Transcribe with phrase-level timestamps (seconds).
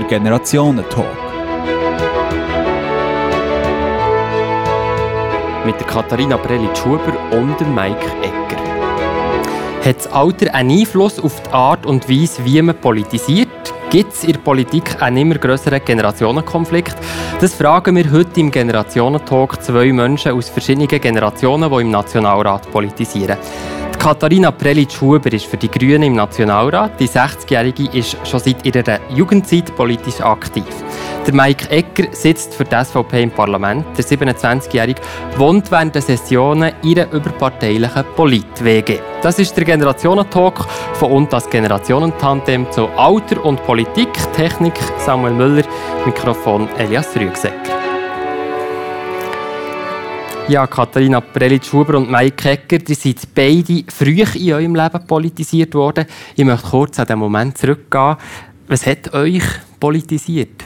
[0.00, 1.06] der Generationentalk.
[5.64, 8.62] Mit der Katharina Prelitsch-Huber und dem Mike Egger.
[9.84, 13.48] Hat das Alter einen Einfluss auf die Art und Weise, wie man politisiert?
[13.90, 16.96] Gibt es in der Politik einen immer größeren Generationenkonflikt?
[17.40, 23.38] Das fragen wir heute im Generationentalk zwei Menschen aus verschiedenen Generationen, die im Nationalrat politisieren.
[23.98, 27.00] Katharina Prelitsch-Huber ist für die Grünen im Nationalrat.
[27.00, 30.64] Die 60-Jährige ist schon seit ihrer Jugendzeit politisch aktiv.
[31.26, 33.84] Der Mike Egger sitzt für die SVP im Parlament.
[33.98, 35.02] Der 27-Jährige
[35.36, 39.00] wohnt während der Sessionen in überparteilichen Polit-WG.
[39.20, 44.08] Das ist der Generationentalk von und das Generationentandem zu Alter und Politik.
[44.34, 45.64] Technik Samuel Müller,
[46.06, 47.77] Mikrofon Elias Rügsecker.
[50.48, 56.06] Ja, Katharina Prelitsch-Huber und Mike Hecker, die sind beide früh in eurem Leben politisiert worden.
[56.34, 58.16] Ich möchte kurz an den Moment zurückgehen.
[58.66, 59.42] Was hat euch
[59.78, 60.64] politisiert?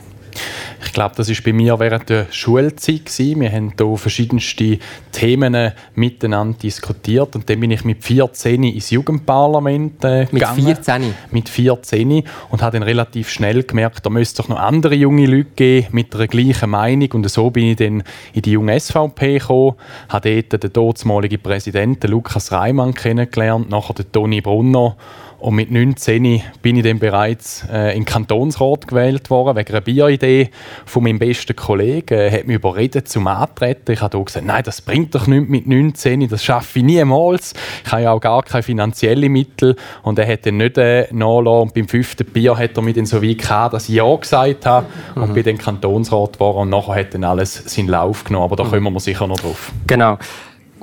[0.93, 3.40] Ich glaube, das ist bei mir während der Schulzeit gewesen.
[3.40, 4.79] Wir haben hier verschiedenste
[5.10, 10.66] Themen miteinander diskutiert und dann bin ich mit 14 ins Jugendparlament äh, mit gegangen.
[10.66, 11.15] 14?
[11.30, 15.52] Mit 14 und habe dann relativ schnell gemerkt, da müsste es noch andere junge Leute
[15.57, 18.02] geben mit der gleichen Meinung und so bin ich dann
[18.35, 19.76] in die junge SVP gekommen,
[20.10, 24.98] habe dort den dortmaligen Präsidenten Lukas Reimann kennengelernt, nachher den Toni Brunner
[25.43, 29.80] und mit 19 bin ich dann bereits äh, in den Kantonsrat gewählt worden, wegen einer
[29.80, 30.51] Bieridee
[30.87, 32.15] von meinem besten Kollegen.
[32.15, 33.90] Er hat mich überredet zum Antreten.
[33.90, 37.54] Ich habe gesagt, nein, das bringt doch nichts mit 19, das schaffe ich niemals.
[37.85, 39.74] Ich habe ja auch gar keine finanziellen Mittel.
[40.04, 41.63] Und er hat dann nicht äh, nachgelassen.
[41.63, 44.65] Und beim fünften Bier hat er mich dann so weit gehabt, dass ich Ja gesagt
[44.65, 44.87] habe.
[45.16, 45.23] Mhm.
[45.23, 46.59] Und bin dann Kantonsrat geworden.
[46.59, 48.45] Und nachher hat dann alles seinen Lauf genommen.
[48.45, 48.70] Aber da mhm.
[48.70, 49.73] kommen wir sicher noch drauf.
[49.88, 50.18] Genau.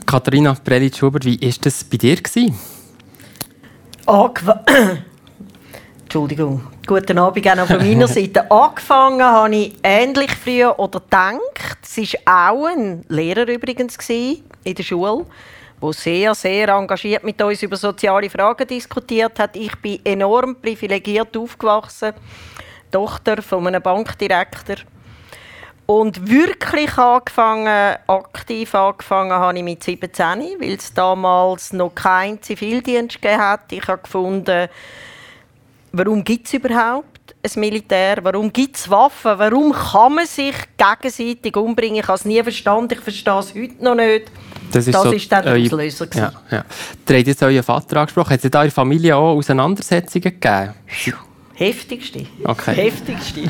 [0.06, 2.18] Katharina Prelitsch-Huber, wie war das bei dir?
[2.18, 2.79] Gewesen?
[6.02, 6.64] Entschuldigung.
[6.88, 8.50] Guten Abend auch von meiner Seite.
[8.50, 11.78] Angefangen habe ich ähnlich früh oder gedacht.
[11.84, 15.28] Es war auch ein Lehrer übrigens in der Schule,
[15.80, 19.56] der sehr, sehr engagiert mit uns über soziale Fragen diskutiert hat.
[19.56, 22.14] Ich bin enorm privilegiert aufgewachsen.
[22.90, 24.78] Tochter von einem Bankdirektor.
[25.90, 30.24] Und wirklich angefangen, aktiv angefangen habe ich mit 17,
[30.60, 33.72] weil es damals noch keinen Zivildienst gegeben hat.
[33.72, 34.70] Ich habe gefunden,
[35.92, 38.18] warum gibt es überhaupt ein Militär?
[38.22, 39.40] Warum gibt es Waffen?
[39.40, 42.02] Warum kann man sich gegenseitig umbringen?
[42.02, 44.32] Ich habe es nie verstanden, ich verstehe es heute noch nicht.
[44.72, 46.08] Das ist, das so ist dann der Auslöser.
[46.14, 46.66] Ja, ja.
[47.10, 48.30] Ihr habt jetzt euren Vater angesprochen.
[48.30, 50.76] Hat es in eurer Familie auch Auseinandersetzungen gegeben?
[51.60, 52.26] Heftigste.
[52.46, 52.74] Okay.
[52.74, 53.42] Heftigste.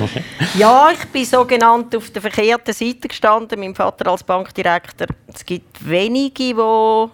[0.56, 5.08] ja, ich bin sogenannt auf der verkehrten Seite gestanden, mein Vater als Bankdirektor.
[5.26, 6.54] Es gibt wenige, die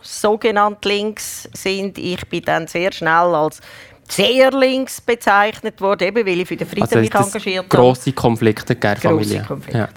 [0.02, 1.96] sogenannt links sind.
[1.96, 3.62] Ich bin dann sehr schnell als
[4.12, 7.68] sehr links bezeichnet worden, eben weil ich für den Frieden also mich engagiert habe.
[7.68, 9.42] Grosse Konflikte in der Familie.
[9.42, 9.78] Konflikte.
[9.78, 9.88] Ja.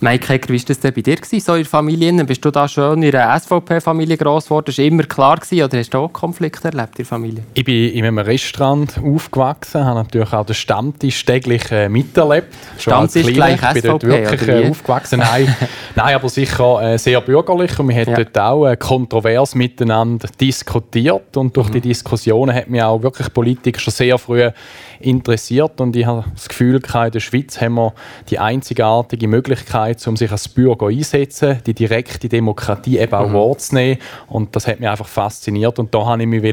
[0.00, 2.24] Mike Hecker, wie war das denn bei dir gewesen, so in der Familie?
[2.24, 4.76] Bist du da schon in einer SVP-Familie gross geworden?
[4.76, 7.42] War immer klar gewesen, oder hast du auch Konflikte erlebt in der Familie?
[7.54, 12.48] Ich bin in einem Restaurant aufgewachsen, habe natürlich auch den Stammtisch täglich äh, miterlebt.
[12.78, 15.18] Stammtisch gleich SVP, Ich bin dort wirklich äh, aufgewachsen.
[15.20, 15.54] Nein,
[15.94, 18.16] nein, aber sicher äh, sehr bürgerlich und wir haben ja.
[18.16, 21.72] dort auch äh, kontrovers miteinander diskutiert und durch mhm.
[21.72, 24.50] die Diskussionen hat mich auch wirklich politisch Politik schon sehr früh
[25.00, 27.94] interessiert und ich habe das Gefühl, in der Schweiz haben wir
[28.28, 33.34] die einzigartige Möglichkeit, um sich als Bürger einzusetzen, die direkte Demokratie eben auch mhm.
[33.34, 33.98] wahrzunehmen
[34.28, 36.44] und das hat mich einfach fasziniert und da habe ich mich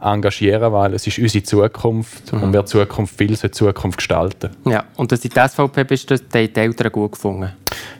[0.00, 2.42] engagieren weil es ist unsere Zukunft mhm.
[2.42, 4.50] und wer Zukunft will, soll Zukunft gestalten.
[4.66, 7.52] Ja, und dass du die SVP bist, das haben die Eltern gut gefunden?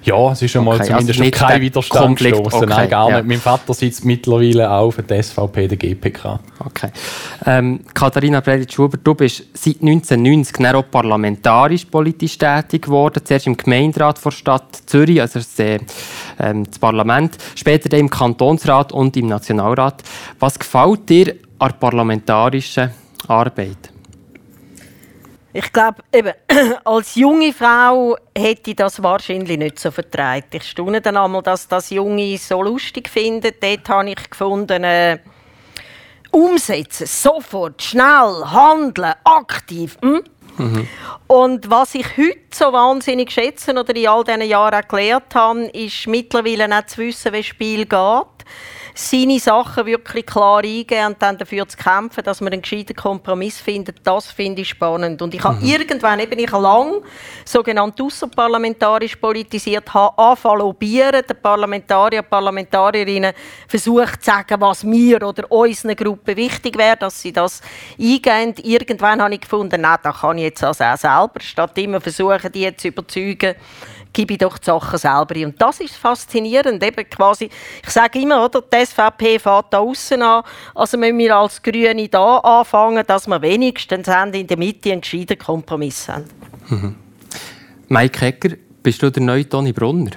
[0.03, 2.65] Ja, es ist einmal okay, zumindest also kein Widerstand gestoßen.
[2.65, 3.17] Okay, Nein, gar ja.
[3.17, 3.27] nicht.
[3.27, 6.41] Mein Vater sitzt mittlerweile auch für die SVP, der GPK.
[6.59, 6.91] Okay.
[7.47, 13.21] Ähm, Katharina Preditsch-Huber, du bist seit 1990 auch parlamentarisch politisch tätig geworden.
[13.25, 15.81] Zuerst im Gemeinderat der Stadt Zürich, also das, äh,
[16.39, 20.03] ähm, das Parlament, später dann im Kantonsrat und im Nationalrat.
[20.39, 22.91] Was gefällt dir an parlamentarischen
[23.27, 23.91] Arbeit?
[25.57, 26.03] Ich glaube,
[26.85, 30.53] als junge Frau hätte ich das wahrscheinlich nicht so vertreibt.
[30.57, 33.63] Ich staune dann einmal, dass das Junge so lustig findet.
[33.63, 35.19] Dort habe ich gefunden, äh,
[36.35, 39.97] umsetzen, sofort, schnell, handeln, aktiv.
[40.03, 40.23] Hm?
[40.57, 40.89] Mhm.
[41.27, 46.07] Und was ich heute so wahnsinnig schätze oder in all diesen Jahren gelernt habe, ist
[46.07, 48.34] mittlerweile nicht zu wissen, wie das Spiel geht
[48.95, 53.59] seine Sachen wirklich klar eingeben und dann dafür zu kämpfen, dass man einen gescheiten Kompromiss
[53.59, 55.21] findet, das finde ich spannend.
[55.21, 55.67] Und ich habe mhm.
[55.67, 57.03] irgendwann, eben ich lang
[57.45, 63.35] sogenannt außerparlamentarisch politisiert, habe angefangen lobbyieren, den Parlamentarier, Parlamentarierinnen
[63.67, 67.63] versucht zu sagen, was mir oder unseren Gruppe wichtig wäre, dass sie das
[67.99, 68.55] eingehen.
[68.63, 72.53] Irgendwann habe ich gefunden, nein, da kann ich jetzt also auch selber, statt immer versuchen,
[72.53, 73.57] die zu überzeugen,
[74.15, 76.83] gebe ich doch die Sachen selber Und das ist faszinierend.
[76.83, 77.51] Eben quasi,
[77.83, 80.43] ich sage immer, oder, die SVP fährt da außen an.
[80.75, 85.37] Also müssen wir als Grüne da anfangen, dass wir wenigstens in der Mitte einen gescheiten
[85.37, 86.25] Kompromiss haben.
[86.69, 86.95] Mhm.
[87.89, 90.13] Mike Hecker, bist du der neue Toni Brunner?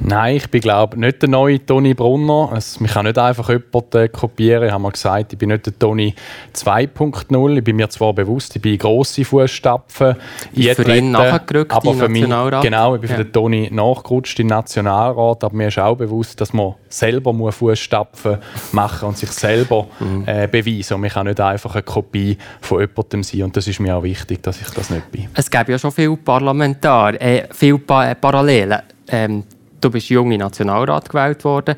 [0.00, 2.50] Nein, ich bin glaube nicht der neue Toni Brunner.
[2.52, 4.64] Also, mich kann nicht einfach jemand äh, kopieren.
[4.64, 6.14] Ich habe mal gesagt, ich bin nicht der Toni
[6.54, 7.56] 2.0.
[7.56, 10.16] Ich bin mir zwar bewusst, ich bin grosse Fußstapfen.
[10.52, 13.16] Ist für ihn nachgerückt aber für mich, Genau, ich bin ja.
[13.16, 15.44] für den Toni nachgerutscht im Nationalrat.
[15.44, 18.38] Aber mir ist auch bewusst, dass man selber Fußstapfen
[18.72, 20.24] machen und sich selber mhm.
[20.26, 20.94] äh, beweisen.
[20.94, 23.42] Und man kann nicht einfach eine Kopie von jemandem sein.
[23.44, 25.28] Und das ist mir auch wichtig, dass ich das nicht bin.
[25.34, 28.80] Es gibt ja schon viele Parlamentar, äh, viele pa äh, Parallelen
[29.14, 29.44] ähm,
[29.80, 31.76] du bist jung in Nationalrat gewählt worden.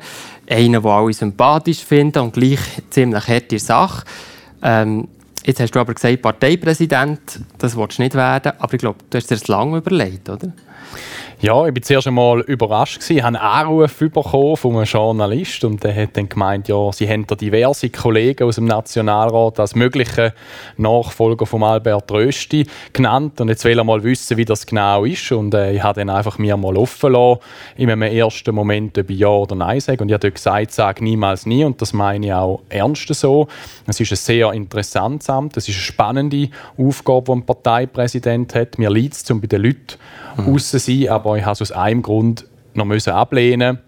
[0.49, 4.05] Einer, den alle sympathisch finden und gleich ziemlich harte Sache.
[4.63, 5.07] Ähm,
[5.45, 8.53] jetzt hast du aber gesagt, Parteipräsident, das willst du nicht werden.
[8.57, 10.51] Aber ich glaube, du hast dir das lange überlegt, oder?
[11.39, 13.07] Ja, ich war zuerst einmal überrascht.
[13.11, 13.91] Ich habe einen Anruf
[14.59, 18.55] von einem Journalist und der hat dann gemeint, ja, sie haben da diverse Kollegen aus
[18.55, 20.31] dem Nationalrat als möglichen
[20.77, 25.31] Nachfolger von Albert Rösti genannt und jetzt will er mal wissen, wie das genau ist
[25.31, 27.39] und äh, ich habe dann einfach mir mal offen lassen,
[27.75, 31.03] in einem ersten Moment, ob ich Ja oder Nein sage und ich habe gesagt, sage
[31.03, 33.47] niemals nie und das meine ich auch ernst so.
[33.85, 36.49] Es ist ein sehr interessantes Amt, es ist eine spannende
[36.79, 38.79] Aufgabe, die ein Parteipräsident hat.
[38.79, 39.97] Mir liegt es, um bei den Leuten
[40.37, 40.53] mhm.
[40.53, 43.79] aussen sein, aber ich habe es aus einem Grund noch müssen ablehnen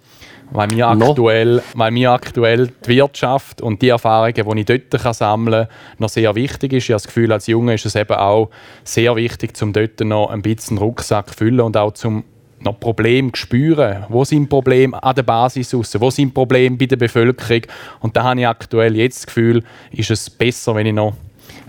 [0.51, 5.13] weil mir, aktuell, weil mir aktuell die Wirtschaft und die Erfahrungen, die ich dort kann
[5.13, 6.85] sammeln kann, noch sehr wichtig ist.
[6.85, 8.49] Ich habe das Gefühl, als Junge ist es eben auch
[8.83, 12.23] sehr wichtig, um dort noch ein bisschen Rucksack zu füllen und auch zum
[12.61, 14.05] noch Probleme zu spüren.
[14.09, 15.95] Wo sind Probleme an der Basis raus?
[15.97, 17.61] Wo sind Probleme bei der Bevölkerung?
[18.01, 21.13] Und da habe ich aktuell jetzt das Gefühl, ist es besser, wenn ich noch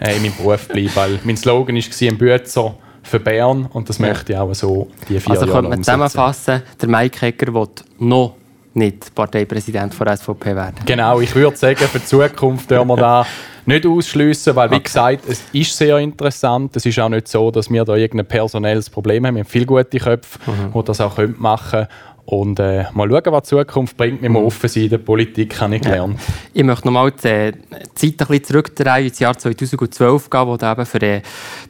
[0.00, 0.96] äh, in meinem Beruf bleibe.
[0.96, 5.18] Weil mein Slogan war, ein Bützer für Bern und das möchte ich auch so die
[5.20, 7.68] vier also Jahre könnte man zusammenfassen, der Mike Hecker will
[7.98, 8.36] noch
[8.74, 10.76] nicht Parteipräsident der SVP werden.
[10.86, 13.26] Genau, ich würde sagen, für die Zukunft dürfen wir da
[13.66, 14.84] nicht ausschließen, weil wie okay.
[14.84, 16.76] gesagt, es ist sehr interessant.
[16.76, 19.34] Es ist auch nicht so, dass wir da irgendein personelles Problem haben.
[19.34, 20.72] Wir haben viele gute Köpfe, mhm.
[20.72, 21.88] die das auch machen können.
[22.24, 24.22] Und äh, mal schauen, was die Zukunft bringt.
[24.22, 24.46] Wir müssen mhm.
[24.46, 26.18] offen sein in der Politik, habe ich gelernt.
[26.18, 26.34] Ja.
[26.54, 30.86] Ich möchte nochmal die Zeit ein bisschen zurückdrehen, ins Jahr 2012 gehen, wo du eben
[30.86, 31.22] für die,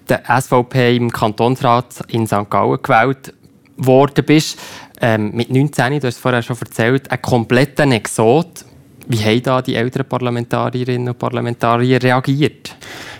[0.09, 2.51] die SVP im Kantonsrat in St.
[2.51, 3.33] Gallen gewählt
[3.77, 4.59] worden bist.
[5.01, 8.67] Ähm, mit 19, du hast es vorher schon erzählt, ein kompletter Exot.
[9.07, 12.77] Wie haben da die älteren Parlamentarierinnen und Parlamentarier reagiert?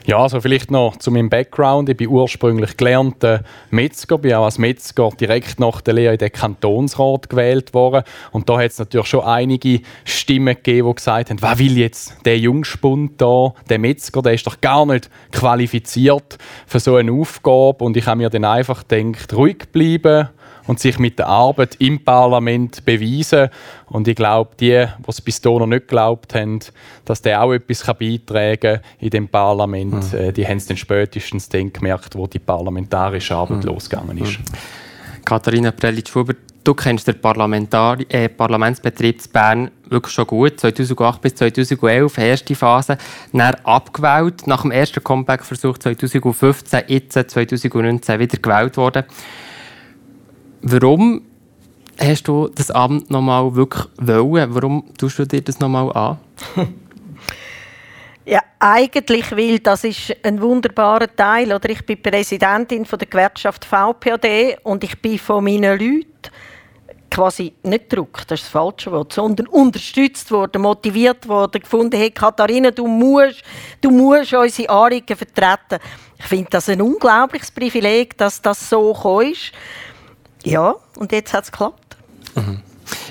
[0.07, 1.89] Ja, also vielleicht noch zu meinem Background.
[1.91, 6.33] Ich bin ursprünglich gelernter Metzger, bin auch als Metzger direkt nach der Lehre in den
[6.33, 8.05] Kantonsrat gewählt worden.
[8.33, 12.15] Und da hat es natürlich schon einige Stimmen gegeben, die gesagt haben, was will jetzt
[12.25, 17.85] der Jungspund da, der Metzger, der ist doch gar nicht qualifiziert für so eine Aufgabe.
[17.85, 20.31] Und ich habe mir dann einfach gedacht, ruhig bleiben,
[20.67, 23.49] und sich mit der Arbeit im Parlament beweisen.
[23.87, 26.61] Und ich glaube, die, die es bis dahin noch nicht geglaubt haben,
[27.05, 30.33] dass der auch etwas beitragen kann in dem Parlament, mhm.
[30.33, 33.71] die haben es dann spätestens dann gemerkt, wo die parlamentarische Arbeit mhm.
[33.71, 34.39] losgegangen ist.
[34.39, 34.45] Mhm.
[35.25, 36.35] Katharina Prelitsch-Huber,
[36.65, 40.61] du kennst den Parlamentar äh, Parlamentsbetrieb in Bern wirklich schon gut.
[40.61, 42.99] 2008 bis 2011, erste Phase,
[43.33, 49.05] dann abgewählt, nach dem ersten Comeback-Versuch 2015, jetzt 2019 wieder gewählt worden.
[50.63, 51.23] Warum
[51.99, 54.55] hast du das Amt nochmal wirklich wollen?
[54.55, 56.19] Warum tust du dir das nochmal an?
[58.27, 61.53] ja, eigentlich, weil das ist ein wunderbarer Teil.
[61.53, 66.07] Oder ich bin Präsidentin von der Gewerkschaft VPD und ich bin von meinen Leuten
[67.11, 72.11] quasi nicht gedruckt, das ist das falsche Wort, sondern unterstützt worden, motiviert worden, gefunden, hey
[72.11, 73.43] Katharina, du musst,
[73.81, 75.83] du musst unsere Anliegen vertreten.
[76.19, 79.53] Ich finde das ein unglaubliches Privileg, dass das so ist.
[80.45, 81.97] Ja, und jetzt hat es geklappt.
[82.35, 82.61] Mhm.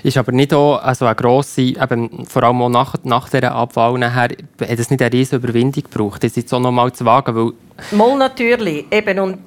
[0.04, 3.98] Ist aber nicht auch also eine grosse, eben, vor allem auch nach, nach dieser Abwahl
[3.98, 7.36] nachher, hat es nicht eine riesige Überwindung gebraucht, das jetzt auch noch mal zu wagen,
[7.36, 7.54] weil...
[7.98, 9.40] Mal natürlich, eben, und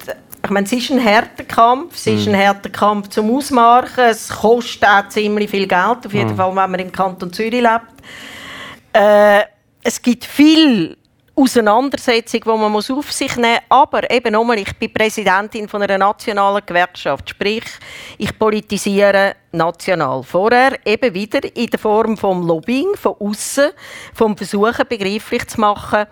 [0.43, 2.35] ich meine, es ist ein harter Kampf, es ist mhm.
[2.35, 6.35] ein harter Kampf zum Ausmachen, es kostet auch ziemlich viel Geld, auf jeden mhm.
[6.35, 7.93] Fall, wenn man im Kanton Zürich lebt.
[8.93, 9.43] Äh,
[9.83, 10.97] es gibt viel
[11.35, 13.61] Auseinandersetzung, die man muss auf sich nehmen muss.
[13.69, 17.31] Aber eben nochmal, ich bin Präsidentin von einer nationalen Gewerkschaft.
[17.31, 17.63] Sprich,
[18.19, 20.21] ich politisiere national.
[20.21, 23.71] Vorher eben wieder in der Form vom Lobbying, von außen,
[24.13, 26.05] vom Versuchen begreiflich zu machen,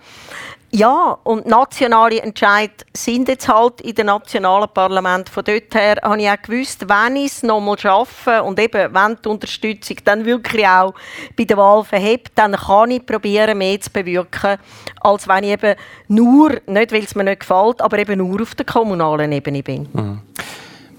[0.74, 5.28] ja, und nationale Entscheid sind jetzt halt in den nationalen Parlament.
[5.28, 9.18] Von dort her habe ich auch gewusst, wenn ich es nochmal schaffe und eben, wenn
[9.24, 10.94] die Unterstützung dann wirklich auch
[11.36, 14.58] bei der Wahl verhebt, dann kann ich probieren, mehr zu bewirken,
[15.02, 15.76] als wenn ich eben
[16.08, 19.90] nur, nicht weil es mir nicht gefällt, aber eben nur auf der kommunalen Ebene bin.
[19.92, 20.22] Mhm.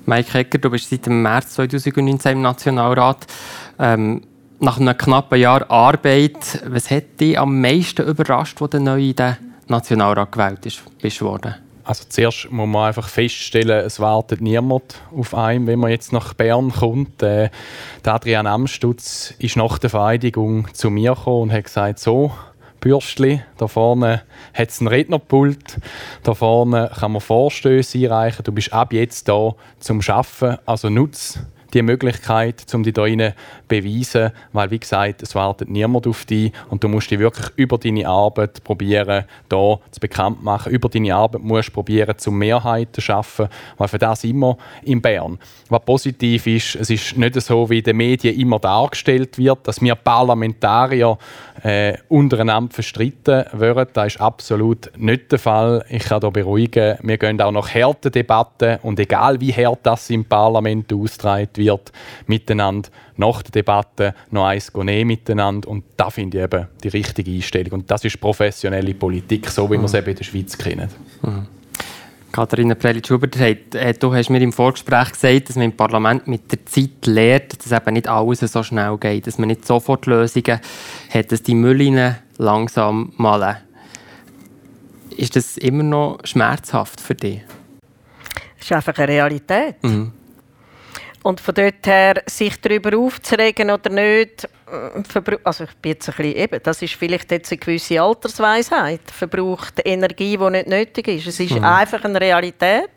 [0.05, 3.27] Mike Hecker, du bist seit dem März 2019 im Nationalrat.
[3.79, 4.23] Ähm,
[4.59, 9.13] nach einem knappen Jahr Arbeit, was hat dich am meisten überrascht, wo der neue
[9.69, 11.55] Nationalrat gewählt ist, bist worden?
[11.85, 16.33] Also zuerst muss man einfach feststellen, es wartet niemand auf einen, wenn man jetzt nach
[16.33, 17.23] Bern kommt.
[17.23, 17.51] Äh,
[18.05, 22.31] Adrian Amstutz ist nach der Vereidigung zu mir gekommen und hat gesagt, so,
[22.81, 24.23] Bürstli, da vorne
[24.55, 25.79] hat es einen Rednerpult,
[26.25, 31.47] da vorne kann man Vorstöße einreichen, du bist ab jetzt da zum Arbeiten, also nutze
[31.75, 33.35] die Möglichkeit, um dich hier zu
[33.69, 37.79] beweisen, weil wie gesagt, es wartet niemand auf dich und du musst dich wirklich über
[37.79, 40.73] deine Arbeit probieren, hier zu bekannt machen.
[40.73, 43.49] Über deine Arbeit musst du probieren, zum Mehrheiten zu schaffen,
[43.79, 45.39] weil für das immer in Bern.
[45.69, 49.81] Was positiv ist, es ist nicht so, wie in den Medien immer dargestellt wird, dass
[49.81, 51.17] wir Parlamentarier
[51.63, 53.87] äh, untereinander verstritten werden.
[53.93, 55.85] Das ist absolut nicht der Fall.
[55.89, 60.11] Ich kann hier beruhigen, wir gehen auch noch harte Debatten und egal wie hart das
[60.11, 61.93] im Parlament austragen wird,
[62.27, 65.69] miteinander nach der Debatte noch eins nehmen miteinander.
[65.69, 67.81] Und da finde ich eben die richtige Einstellung.
[67.81, 69.83] Und das ist professionelle Politik, so wie mhm.
[69.83, 70.89] wir es eben in der Schweiz kennen.
[71.23, 71.47] Mhm.
[72.33, 73.37] Katharina Prelitsch-Hubert,
[74.03, 77.73] du hast mir im Vorgespräch gesagt, dass man im Parlament mit der Zeit lernt, dass
[77.73, 80.59] eben nicht alles so schnell geht, dass man nicht sofort Lösungen
[81.11, 83.59] hat, dass die Müllinen langsam malen.
[85.15, 87.43] Ist das immer noch schmerzhaft für dich?
[88.57, 89.83] Das ist einfach eine Realität.
[89.83, 90.13] Mhm.
[91.23, 96.17] Und von dort her, sich darüber aufzuregen oder nicht, äh, also ich bin jetzt ein
[96.17, 101.29] bisschen, eben, das ist vielleicht jetzt eine gewisse Altersweisheit, verbraucht Energie, die nicht nötig ist.
[101.29, 101.65] Es ist mhm.
[101.65, 102.91] einfach eine Realität.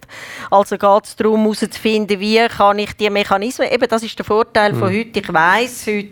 [0.50, 4.74] Also geht es darum, herauszufinden, wie kann ich die Mechanismen, eben das ist der Vorteil
[4.74, 4.80] mhm.
[4.80, 6.12] von heute, ich weiß heute,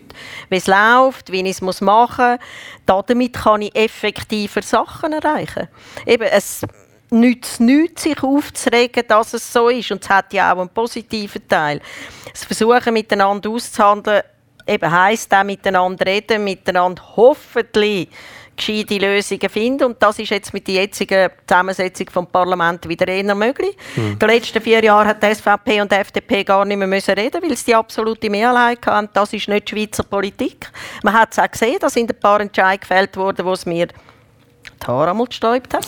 [0.50, 2.38] wie es läuft, wie ich es machen
[2.86, 3.06] muss.
[3.06, 5.68] Damit kann ich effektiver Sachen erreichen.
[6.06, 6.64] Eben, es
[7.14, 9.90] nützt nichts, sich aufzuregen, dass es so ist.
[9.90, 11.80] Und es hat ja auch einen positiven Teil.
[12.30, 14.22] Das Versuchen, miteinander auszuhandeln,
[14.66, 18.08] eben heisst auch miteinander reden, miteinander hoffentlich
[18.56, 19.84] gescheite Lösungen finden.
[19.84, 23.76] Und das ist jetzt mit der jetzigen Zusammensetzung des Parlaments wieder eher möglich.
[23.96, 24.12] Mhm.
[24.12, 27.14] In den letzten vier Jahren hat die SVP und die FDP gar nicht mehr müssen
[27.14, 29.08] reden, weil sie die absolute Mehrheit hatten.
[29.12, 30.70] Das ist nicht Schweizer Politik.
[31.02, 33.88] Man hat es auch gesehen, da sind ein paar Entscheidungen gefällt worden, wo es mir
[34.86, 35.86] Haare einmal gestäubt hat.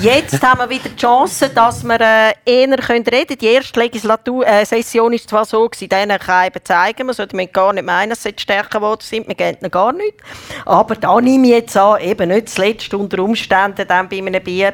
[0.00, 3.26] Jetzt haben wir wieder die Chance, dass wir äh, eher reden können.
[3.38, 7.72] Die erste Legislatur, äh, war zwar so, gewesen, denen kann eben zeigen, wir sollten gar
[7.72, 10.22] nicht meinen, dass sie stärker geworden sind, wir geben ihnen gar nichts.
[10.64, 14.72] Aber da nehme ich jetzt an, eben nicht zuletzt unter Umständen dann bei einem Bier,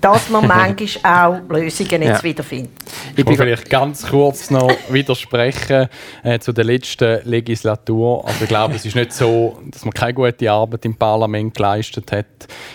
[0.00, 2.22] dass man manchmal auch Lösungen jetzt ja.
[2.22, 2.72] wiederfindet.
[3.16, 5.88] Ich will vielleicht ganz kurz noch widersprechen
[6.22, 8.26] äh, zu der letzten Legislatur.
[8.26, 12.10] Also ich glaube, es ist nicht so, dass man keine gute Arbeit im Parlament geleistet
[12.12, 12.26] hat.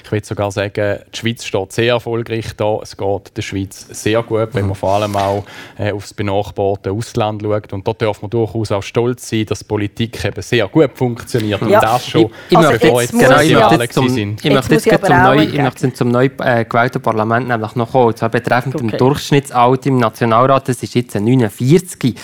[0.03, 2.79] Ich würde sogar sagen, die Schweiz steht sehr erfolgreich da.
[2.81, 5.43] Es geht der Schweiz sehr gut, wenn man vor allem auch
[5.77, 7.73] äh, aufs benachbarte Ausland schaut.
[7.73, 11.61] Und da darf man durchaus auch stolz sein, dass Politik eben sehr gut funktioniert.
[11.61, 11.67] Ja.
[11.67, 14.73] Und das schon, ich, also bevor jetzt, jetzt genau, ich möchte jetzt zum, ich möchte
[14.73, 18.07] jetzt, jetzt zum, neu, ich möchte zum neu äh, gewählten Parlament nämlich noch kommen.
[18.07, 18.87] Und zwar betreffend okay.
[18.87, 20.69] dem Durchschnittsalter im Nationalrat.
[20.69, 22.15] Das ist jetzt 49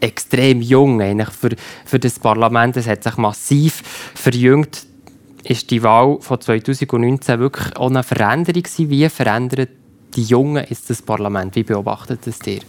[0.00, 1.50] extrem jung eigentlich für,
[1.84, 2.76] für das Parlament.
[2.76, 3.82] Es hat sich massiv
[4.14, 4.86] verjüngt.
[5.44, 8.90] Ist die Wahl von 2019 wirklich auch eine Veränderung gewesen?
[8.90, 9.70] Wie verändert
[10.14, 11.56] die Jungen ist das Parlament?
[11.56, 12.60] Wie beobachtet das ihr?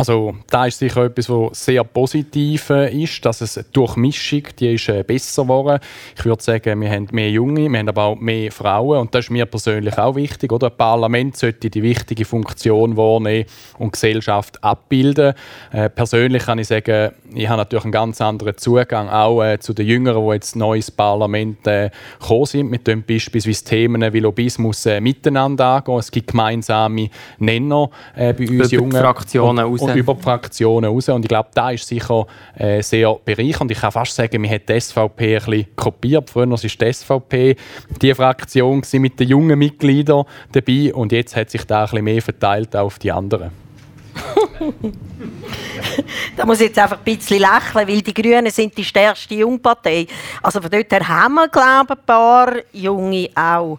[0.00, 4.72] Also da ist sicher etwas, was sehr positiv äh, ist, dass es die Durchmischung, die
[4.72, 5.78] ist äh, besser geworden.
[6.16, 9.26] Ich würde sagen, wir haben mehr Junge, wir haben aber auch mehr Frauen und das
[9.26, 10.52] ist mir persönlich auch wichtig.
[10.52, 10.68] Oder?
[10.68, 13.44] Ein Parlament sollte die wichtige Funktion wahrnehmen
[13.78, 15.34] und Gesellschaft abbilden.
[15.70, 19.74] Äh, persönlich kann ich sagen, ich habe natürlich einen ganz anderen Zugang auch äh, zu
[19.74, 22.72] den Jüngeren, die jetzt neu ins Parlament äh, gekommen sind.
[22.72, 25.98] Wir tun beispielsweise Themen wie Lobbyismus äh, miteinander angehen.
[25.98, 28.92] Es gibt gemeinsame Nenner bei uns Jungen.
[28.92, 31.08] Fraktionen und, über die Fraktionen raus.
[31.08, 33.70] Und ich glaube, da ist sicher äh, sehr bereichernd.
[33.70, 36.30] Ich kann fast sagen, wir haben die SVP ein bisschen kopiert.
[36.30, 37.56] Früher war die SVP
[38.00, 42.22] die Fraktion mit den jungen Mitgliedern dabei und jetzt hat sich da ein bisschen mehr
[42.22, 43.50] verteilt auf die anderen.
[46.36, 50.06] da muss ich jetzt einfach ein bisschen lächeln, weil die Grünen sind die stärkste Jungpartei.
[50.42, 53.78] Also von dort her haben wir, glaube ich, ein paar Junge auch.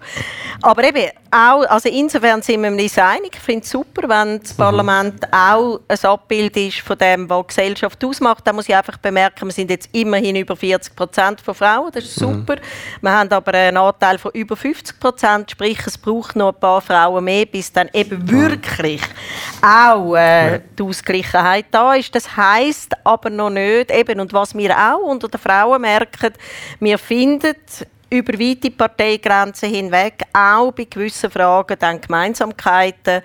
[0.62, 3.31] Aber eben, auch, also insofern sind wir uns einig.
[3.34, 4.58] Ich finde es super, wenn das mhm.
[4.58, 8.46] Parlament auch ein Abbild ist von dem, was die Gesellschaft ausmacht.
[8.46, 11.91] Da muss ich einfach bemerken, wir sind jetzt immerhin über 40 Prozent von Frauen.
[11.93, 12.39] Das ist mhm.
[12.39, 12.55] super.
[12.55, 13.01] Mhm.
[13.01, 16.81] Wir haben aber einen Anteil von über 50 Prozent, sprich es braucht noch ein paar
[16.81, 19.01] Frauen mehr, bis dann eben wirklich
[19.62, 22.13] auch äh, die Ausgleichheit da ist.
[22.13, 26.34] Das heißt aber noch nicht, eben, und was wir auch unter den Frauen merken,
[26.79, 27.55] wir finden
[28.12, 33.22] über weite Parteigrenzen hinweg auch bei gewissen Fragen dann Gemeinsamkeiten,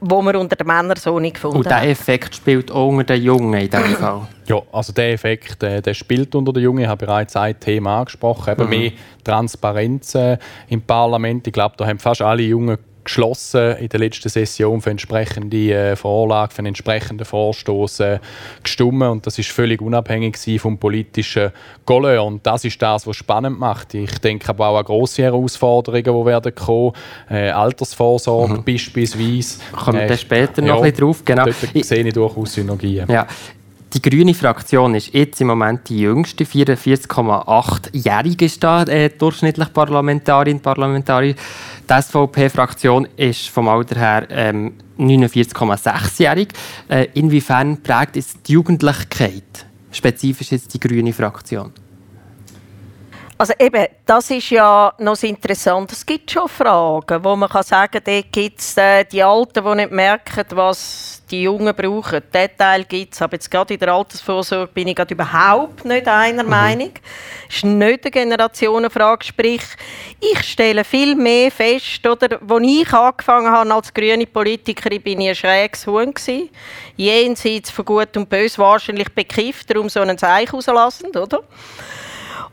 [0.00, 3.22] wo man unter den Männern so nicht gefunden Und der Effekt spielt auch unter den
[3.22, 4.26] Jungen in diesem Fall?
[4.46, 6.82] Ja, also der Effekt der, der spielt unter den Jungen.
[6.82, 8.70] Ich habe bereits ein Thema angesprochen, eben mhm.
[8.70, 10.38] mehr Transparenz äh,
[10.68, 11.46] im Parlament.
[11.46, 15.96] Ich glaube, da haben fast alle Jungen geschlossen in der letzten Session für entsprechende äh,
[15.96, 18.18] Vorlage, für einen entsprechenden Vorstoß äh,
[18.62, 21.50] gestimmt und das ist völlig unabhängig vom politischen
[21.86, 23.94] Golle und das ist das, was spannend macht.
[23.94, 26.92] Ich denke aber auch an grosse Herausforderungen, die werden kommen,
[27.30, 28.64] äh, Altersvorsorge mhm.
[28.64, 29.60] beispielsweise.
[29.72, 31.22] Kommen wir äh, später noch ja, ein bisschen drauf.
[31.24, 31.44] Genau.
[31.44, 33.10] Dort ich, sehe ich durchaus Synergien.
[33.10, 33.26] Ja.
[33.92, 40.60] Die grüne Fraktion ist jetzt im Moment die jüngste, 44,8-jährige ist da äh, durchschnittlich Parlamentarin,
[40.60, 41.34] Parlamentarier.
[41.34, 46.50] Die SVP-Fraktion ist vom Alter her ähm, 49,6-jährig.
[46.88, 51.72] Äh, inwiefern prägt es die Jugendlichkeit, spezifisch jetzt die grüne Fraktion?
[53.40, 55.90] Also eben, das ist ja noch interessant.
[55.92, 59.74] Es gibt schon Fragen, wo man kann sagen kann, gibt es äh, die Alten, die
[59.76, 62.20] nicht merken, was die Jungen brauchen.
[62.34, 63.22] Den Teil gibt es.
[63.22, 66.50] Aber jetzt gerade in der Altersvorsorge bin ich gerade überhaupt nicht einer mhm.
[66.50, 66.92] Meinung.
[67.48, 69.24] Es ist nicht eine Generationenfrage.
[69.24, 69.62] Sprich,
[70.20, 75.30] ich stelle viel mehr fest, oder, als ich angefangen habe als grüne Politikerin, bin ich
[75.30, 76.50] ein schräges Huhn gewesen.
[76.94, 81.42] Jenseits von Gut und Böse wahrscheinlich bekifft, darum so einen Zeichen rauslassend, oder?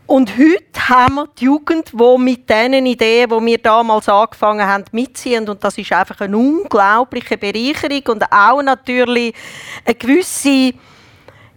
[0.08, 4.86] Und heute haben wir die Jugend, die mit diesen Ideen, die wir damals angefangen haben,
[4.94, 5.48] mitziehen.
[5.50, 9.36] Und das ist einfach eine unglaubliche Bereicherung und auch natürlich
[9.84, 10.74] eine gewisse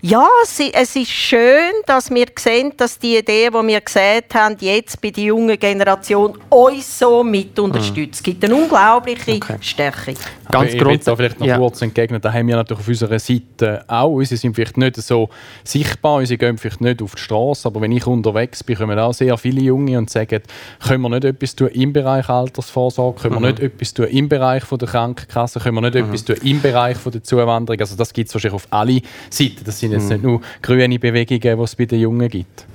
[0.03, 5.01] ja, es ist schön, dass wir sehen, dass die Ideen, die wir gesehen haben, jetzt
[5.01, 8.21] bei der jungen Generation uns so mit unterstützt.
[8.21, 9.57] Es gibt eine unglaubliche okay.
[9.61, 10.15] Stärke.
[10.51, 11.59] Ganz ich will da vielleicht noch ja.
[11.59, 15.29] kurz entgegnen, da haben wir natürlich auf unserer Seite auch, unsere sind vielleicht nicht so
[15.63, 19.15] sichtbar, unsere gehen vielleicht nicht auf die Straße, aber wenn ich unterwegs bin, kommen auch
[19.15, 20.43] sehr viele Junge und sagen,
[20.81, 23.43] können wir nicht etwas tun im Bereich Altersvorsorge, können mhm.
[23.43, 26.07] wir nicht etwas tun im Bereich von der Krankenkasse, können wir nicht mhm.
[26.07, 29.61] etwas tun im Bereich von der Zuwanderung, also das gibt es wahrscheinlich auf alle Seiten,
[29.65, 30.09] das sind jetzt mhm.
[30.11, 32.67] nicht nur grüne Bewegungen, die es bei den Jungen gibt.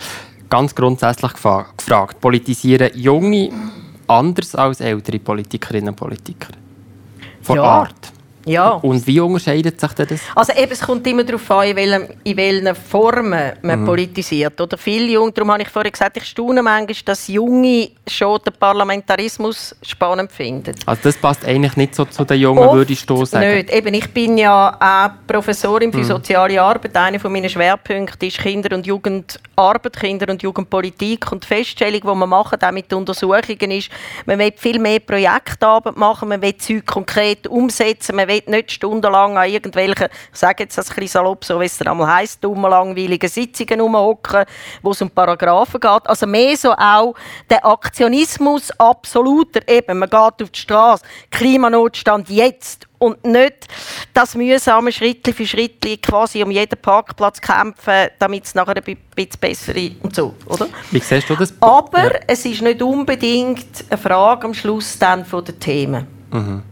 [0.50, 3.50] Ganz grundsätzlich gefragt, politisieren Junge
[4.08, 6.54] anders als ältere Politikerinnen und Politiker?
[7.42, 7.64] Von ja.
[7.64, 8.12] Art?
[8.46, 8.72] Ja.
[8.72, 10.22] Und wie unterscheidet sich das?
[10.36, 13.86] Also eben, es kommt immer darauf an, in welchen, in welchen Formen man mhm.
[13.86, 14.60] politisiert.
[14.62, 18.54] Oder viele Junge, darum habe ich vorhin gesagt, ich staune manchmal, dass Junge schon den
[18.54, 20.76] Parlamentarismus spannend finden.
[20.86, 23.56] Also das passt eigentlich nicht so zu den Jungen, Oft würde ich sagen?
[23.56, 23.72] nicht.
[23.72, 26.04] Eben, ich bin ja auch Professorin für mhm.
[26.04, 26.96] soziale Arbeit.
[26.96, 31.32] Einer meiner Schwerpunkte ist Kinder- und Jugendarbeit, Kinder- und Jugendpolitik.
[31.32, 33.90] Und die Feststellung, die wir machen, auch mit Untersuchungen, ist,
[34.26, 38.72] man will viel mehr Projektarbeit machen, man will Zeug konkret umsetzen, man will will nicht
[38.72, 42.14] stundenlang an irgendwelchen, ich sage jetzt das ein bisschen salopp, so wie es dann einmal
[42.14, 44.46] heisst, dummen, langweiligen Sitzungen rumhocken,
[44.82, 46.08] wo es um Paragraphen geht.
[46.08, 47.16] Also mehr so auch
[47.50, 53.68] der Aktionismus absoluter, eben, man geht auf die Straße, Klimanotstand jetzt und nicht
[54.14, 59.40] das mühsame Schritt für Schritt quasi um jeden Parkplatz kämpfen, damit es nachher ein bisschen
[59.40, 60.68] besser ist und so, oder?
[60.92, 61.54] Wie siehst du das?
[61.60, 62.20] Aber ja.
[62.28, 66.08] es ist nicht unbedingt eine Frage am Schluss dann von den Themen.
[66.32, 66.64] Mhm.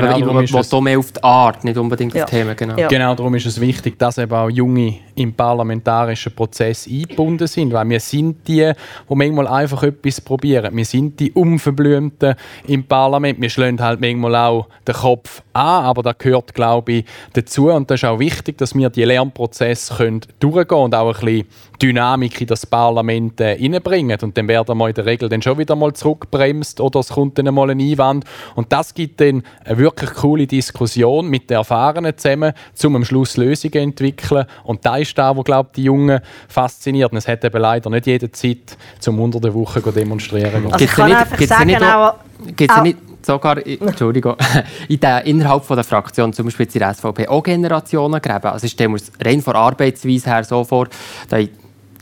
[0.00, 2.22] Genau, aber ich will mehr auf die Art, nicht unbedingt ja.
[2.22, 2.54] das Thema.
[2.54, 2.76] Genau.
[2.76, 2.88] Ja.
[2.88, 7.88] genau, darum ist es wichtig, dass eben auch Junge im parlamentarischen Prozess eingebunden sind, weil
[7.88, 8.72] wir sind die,
[9.08, 10.76] die manchmal einfach etwas probieren.
[10.76, 12.34] Wir sind die Unverblümten
[12.66, 13.40] im Parlament.
[13.40, 17.70] Wir schlagen halt manchmal auch den Kopf an, aber das gehört, glaube ich, dazu.
[17.70, 21.46] Und das ist auch wichtig, dass wir die Lernprozesse können durchgehen und auch ein bisschen
[21.80, 24.18] Dynamik in das Parlament äh, reinbringen.
[24.22, 27.38] Und dann werden wir in der Regel dann schon wieder mal zurückbremst oder es kommt
[27.38, 28.24] dann mal ein Einwand.
[28.54, 32.52] Und das gibt dann eine wirklich coole Diskussion mit den Erfahrenen zusammen,
[32.84, 34.46] um am Schluss Lösungen zu entwickeln.
[34.64, 37.12] Und da ist das, was glaube die Jungen fasziniert.
[37.12, 40.66] Und es hat eben leider nicht jede Zeit, zum unter der Woche zu demonstrieren.
[40.70, 42.14] Also ich kann nicht, einfach sagen, auch,
[42.68, 44.36] auch, sogar, Entschuldigung,
[44.88, 48.44] in der, innerhalb von der Fraktion, zum Beispiel in der SVP, auch Generationen geben.
[48.44, 50.88] Also ich stelle mir rein von Arbeitsweise her so vor,
[51.28, 51.38] da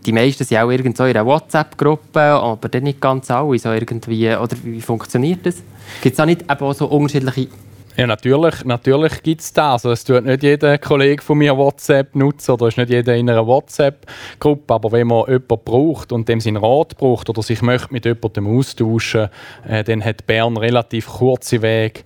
[0.04, 4.34] die meisten sind auch irgendwo in einer WhatsApp-Gruppe, aber dann nicht ganz alle so irgendwie.
[4.34, 5.62] Oder wie funktioniert das?
[6.02, 7.48] Gibt es da nicht auch so unterschiedliche
[7.96, 9.84] Ja, natürlich, natürlich gibt es das.
[9.84, 13.28] Also, es tut nicht jeder Kollege von mir WhatsApp nutzen oder ist nicht jeder in
[13.28, 14.72] einer WhatsApp-Gruppe.
[14.72, 18.46] Aber wenn man jemanden braucht und dem seinen Rat braucht oder sich möchte mit jemandem
[18.58, 19.28] austauschen
[19.68, 22.00] äh, dann hat Bern relativ kurze Wege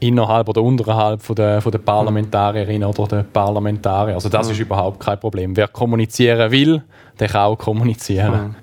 [0.00, 4.14] innerhalb oder unterhalb von der, von der Parlamentarierinnen oder der Parlamentarier.
[4.14, 4.52] Also das mhm.
[4.52, 5.56] ist überhaupt kein Problem.
[5.56, 6.82] Wer kommunizieren will,
[7.18, 8.48] der kann auch kommunizieren.
[8.48, 8.54] Mhm.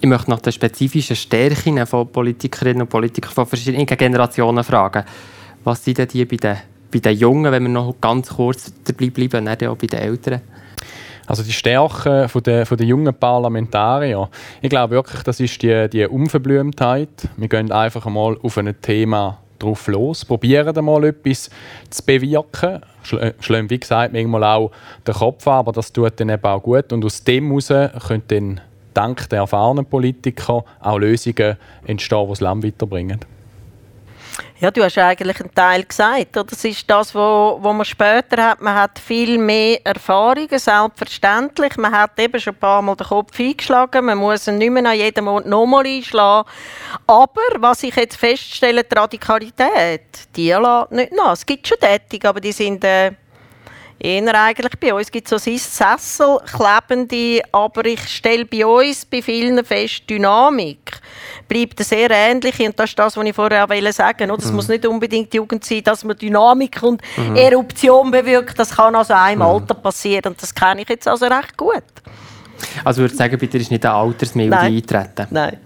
[0.00, 5.04] Ich möchte nach den spezifischen Stärken von Politikerinnen und Politikern von verschiedenen Generationen fragen.
[5.64, 6.56] Was sind denn die bei den,
[6.92, 10.40] bei den Jungen, wenn wir noch ganz kurz dabei bleiben, nicht auch bei den Älteren?
[11.26, 14.30] Also die Stärke von der, von der jungen Parlamentarier,
[14.62, 17.28] ich glaube wirklich, das ist die, die Unverblümtheit.
[17.36, 21.50] Wir gehen einfach einmal auf ein Thema drauf los, probieren mal etwas
[21.90, 22.80] zu bewirken.
[23.02, 24.70] Schlimm, wie gesagt, manchmal auch
[25.06, 26.92] den Kopf an, aber das tut dann eben auch gut.
[26.94, 28.60] Und aus dem heraus können dann
[28.94, 33.20] dank der erfahrenen Politiker auch Lösungen entstehen, die das Land weiterbringen.
[34.60, 36.34] Ja, du hast eigentlich einen Teil gesagt.
[36.34, 38.60] Das ist das, wo man später hat.
[38.60, 41.76] Man hat viel mehr Erfahrungen, selbstverständlich.
[41.76, 44.06] Man hat eben schon ein paar Mal den Kopf eingeschlagen.
[44.06, 46.48] Man muss ihn nicht mehr an jedem Ort nochmal einschlagen.
[47.06, 51.32] Aber was ich jetzt feststelle, die Radikalität, die lässt nicht nach.
[51.32, 52.84] Es gibt schon Tätig, aber die sind...
[52.84, 53.12] Äh,
[54.00, 59.20] Eher eigentlich bei uns gibt es so Sessel, klebende, aber ich stelle bei uns bei
[59.20, 61.00] vielen fest, Dynamik
[61.48, 64.44] bleibt sehr ähnlich und das ist das, was ich vorher auch sagen wollte.
[64.44, 64.56] Es mhm.
[64.56, 67.36] muss nicht unbedingt Jugend sein, dass man Dynamik und mhm.
[67.36, 68.58] Eruption bewirkt.
[68.58, 69.42] Das kann also auch im mhm.
[69.42, 71.82] Alter passieren und das kenne ich jetzt also recht gut.
[72.84, 74.74] Also würde sagen, bei dir ist nicht eine Altersmilde Nein.
[74.74, 75.26] eintreten?
[75.30, 75.58] Nein,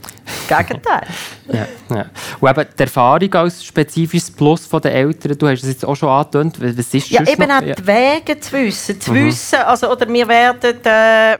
[0.49, 1.07] Gegenteil.
[1.53, 2.07] ja, ja.
[2.41, 6.11] Und eben die Erfahrung als spezifisches Plus der Eltern, du hast es jetzt auch schon
[6.11, 7.57] angetönt, was ist Ja, eben noch?
[7.57, 9.27] auch die Wege zu wissen, zu mhm.
[9.27, 11.39] wissen, also, oder wir werden äh,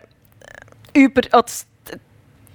[0.95, 1.65] über, also,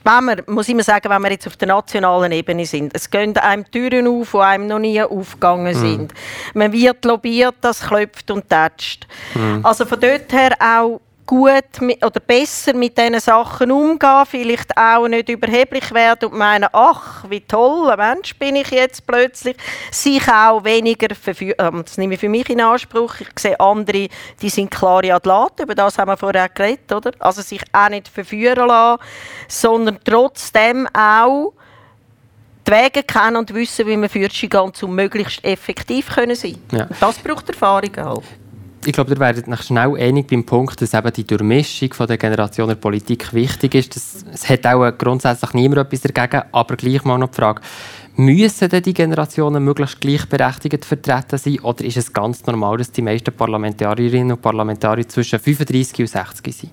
[0.03, 3.09] wenn wir, muss ich immer sagen, wenn wir jetzt auf der nationalen Ebene sind, es
[3.09, 5.79] gehen einem Türen auf, die einem noch nie aufgegangen mhm.
[5.79, 6.13] sind.
[6.53, 9.07] Man wird lobbyiert, das klopft und tätscht.
[9.35, 9.65] Mhm.
[9.65, 15.07] Also von dort her auch gut mit, oder besser mit diesen Sachen umgehen, vielleicht auch
[15.07, 19.57] nicht überheblich werden und meinen, ach, wie toll ein Mensch bin ich jetzt plötzlich,
[19.91, 24.07] sich auch weniger verführen, ähm, das nehme ich für mich in Anspruch, ich sehe andere,
[24.41, 27.11] die sind klare Athleten, über das haben wir vorher geredet, oder?
[27.19, 29.03] Also sich auch nicht verführen lassen,
[29.47, 31.53] sondern trotzdem auch
[32.65, 36.57] die Wege kennen und wissen, wie man für sich geht, um möglichst effektiv können sein.
[36.71, 36.87] Ja.
[36.99, 38.23] Das braucht Erfahrung halt
[38.87, 42.17] ich glaube, ihr werdet euch schnell einig beim Punkt, dass eben die Durchmischung von der
[42.17, 43.93] Generation der Politik wichtig ist.
[43.93, 47.61] Das, es hat auch grundsätzlich niemand etwas dagegen, aber gleich mal noch die Frage,
[48.15, 53.01] müssen denn die Generationen möglichst gleichberechtigt vertreten sein oder ist es ganz normal, dass die
[53.01, 56.71] meisten Parlamentarierinnen und Parlamentarier zwischen 35 und 60 sind?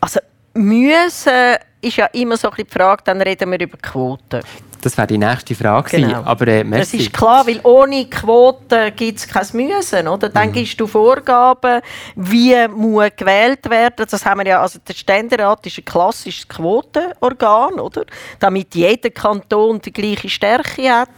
[0.00, 0.20] Also
[0.54, 4.42] müssen ist ja immer so die Frage, dann reden wir über Quoten.
[4.84, 5.96] Das wäre die nächste Frage.
[5.96, 6.22] Genau.
[6.24, 10.06] Aber, äh, das ist klar, weil ohne Quoten gibt es kein Müssen.
[10.06, 10.28] Oder?
[10.28, 10.52] Dann mhm.
[10.52, 11.80] gibst du Vorgaben,
[12.16, 14.06] wie muss gewählt werden.
[14.10, 18.04] Das haben wir ja, also der Ständerat ist ein klassisches Quotenorgan, oder?
[18.38, 21.08] damit jeder Kanton die gleiche Stärke hat.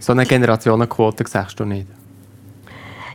[0.00, 1.86] So eine Generationenquote sagst du nicht?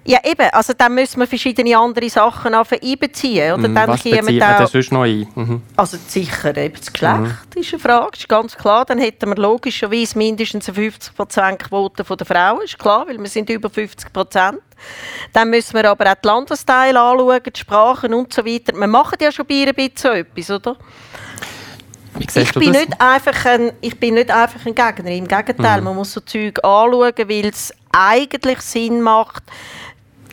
[0.07, 0.49] Ja, eben.
[0.53, 3.53] Also dann müssen wir verschiedene andere Sachen einbeziehen.
[3.53, 3.67] Oder?
[3.67, 5.27] Mhm, dann was bezieht man da sonst noch ein?
[5.35, 5.61] Mhm.
[5.75, 7.61] Also sicher eben das Geschlecht mhm.
[7.61, 8.85] ist eine Frage, ist ganz klar.
[8.85, 13.49] Dann hätten wir logischerweise mindestens eine 50% Quote der Frauen, ist klar, weil wir sind
[13.49, 14.53] über 50%.
[15.33, 18.77] Dann müssen wir aber auch die Landesteile anschauen, die Sprachen und so weiter.
[18.77, 20.77] Wir machen ja schon ein bisschen etwas, oder?
[22.19, 25.11] Ich bin, nicht einfach ein, ich bin nicht einfach ein Gegner.
[25.11, 25.83] Im Gegenteil, mhm.
[25.83, 29.43] man muss so Zeug anschauen, weil es eigentlich Sinn macht,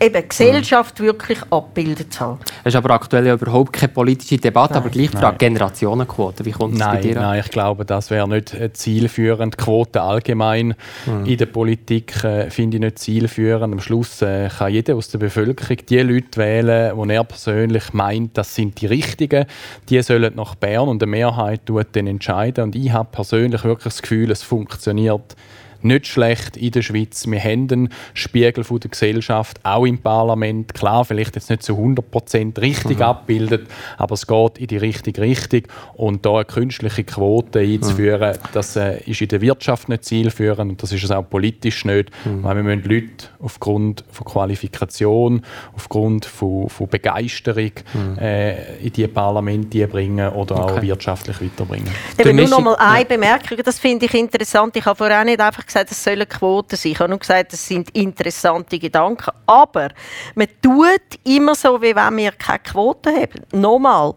[0.05, 1.05] eben Gesellschaft mhm.
[1.05, 2.41] wirklich abbildet zu haben.
[2.63, 4.83] Es ist aber aktuell ja überhaupt keine politische Debatte, nein.
[4.83, 6.45] aber gleich die Frage Generationenquote.
[6.45, 9.59] Wie kommt das bei dir Nein, ich glaube, das wäre nicht zielführend.
[9.59, 10.75] Quote allgemein
[11.07, 11.27] mhm.
[11.27, 13.73] in der Politik äh, finde ich nicht zielführend.
[13.73, 18.37] Am Schluss äh, kann jeder aus der Bevölkerung die Leute wählen, die er persönlich meint,
[18.37, 19.47] das sind die Richtigen.
[19.89, 22.65] Die sollen nach Bern und eine Mehrheit tut dann entscheiden.
[22.65, 25.37] Und ich habe persönlich wirklich das Gefühl, es funktioniert
[25.85, 27.27] nicht schlecht in der Schweiz.
[27.27, 30.75] Wir haben einen Spiegel von der Gesellschaft, auch im Parlament.
[30.75, 33.03] Klar, vielleicht jetzt nicht zu 100% richtig mhm.
[33.03, 33.67] abbildet,
[33.99, 35.63] aber es geht in die richtige Richtung.
[35.95, 38.49] Und da eine künstliche Quote einzuführen, mhm.
[38.53, 42.11] das äh, ist in der Wirtschaft nicht zielführend und das ist es auch politisch nicht.
[42.25, 42.43] Mhm.
[42.43, 45.43] Weil wir müssen Leute aufgrund von Qualifikation,
[45.75, 48.19] aufgrund von, von Begeisterung mhm.
[48.19, 50.73] äh, in die Parlamente bringen oder okay.
[50.79, 51.91] auch wirtschaftlich weiterbringen.
[52.19, 53.05] Eben nur noch mal eine ja.
[53.05, 54.77] Bemerkung, das finde ich interessant.
[54.77, 56.93] Ich habe vorher nicht einfach gesagt, gesagt, es sollen Quoten sein.
[56.93, 59.31] Ich habe nur gesagt, es sind interessante Gedanken.
[59.47, 59.89] Aber
[60.35, 63.43] man tut immer so, wie wenn wir keine Quoten haben.
[63.53, 64.15] Nochmal,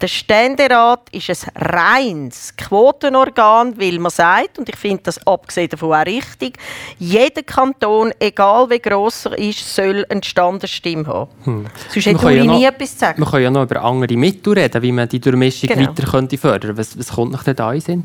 [0.00, 5.92] der Ständerat ist ein reines Quotenorgan, weil man sagt, und ich finde das abgesehen davon
[5.92, 6.58] auch richtig,
[6.98, 11.30] jeder Kanton, egal wie gross er ist, soll eine Standesstimme haben.
[11.44, 11.66] Hm.
[11.90, 13.20] Sonst hätte Uli ja nie etwas zu sagen.
[13.20, 15.90] Man kann ja noch über andere Mittel reden, wie man die Durchmischung genau.
[15.90, 18.04] weiter könnte fördern Was, was kommt nach da in Sinn?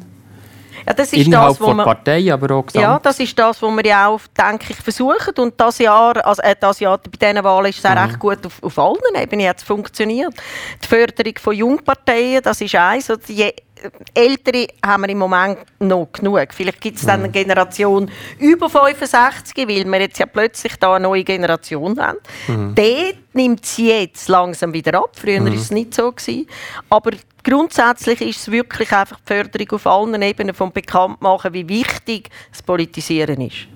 [0.87, 2.83] Ja, das ist Innerhalb das, von Partei, aber auch gesamt.
[2.83, 5.33] Ja, das ist das, was wir ja auch, denke ich, versuchen.
[5.37, 7.97] Und das Jahr, also äh, das Jahr bei diesen Wahlen ist es auch mhm.
[7.97, 10.33] recht gut auf, auf allen Ebenen jetzt funktioniert.
[10.83, 13.11] Die Förderung von Jungparteien, das ist eins.
[13.27, 13.53] Je
[14.13, 16.47] Ältere haben wir im Moment noch genug.
[16.51, 17.29] Vielleicht gibt es dann eine.
[17.29, 22.17] Generation über 65, weil wir jetzt ja plötzlich da eine neue Generation haben.
[22.47, 22.75] Mhm.
[22.75, 25.11] Dort nimmt es jetzt langsam wieder ab.
[25.13, 25.57] Früher war mhm.
[25.57, 26.11] es nicht so.
[26.11, 26.47] Gewesen.
[26.89, 27.11] Aber
[27.43, 32.61] grundsätzlich ist es wirklich einfach die Förderung auf allen Ebenen vom Bekanntmachen, wie wichtig das
[32.61, 33.67] Politisieren ist.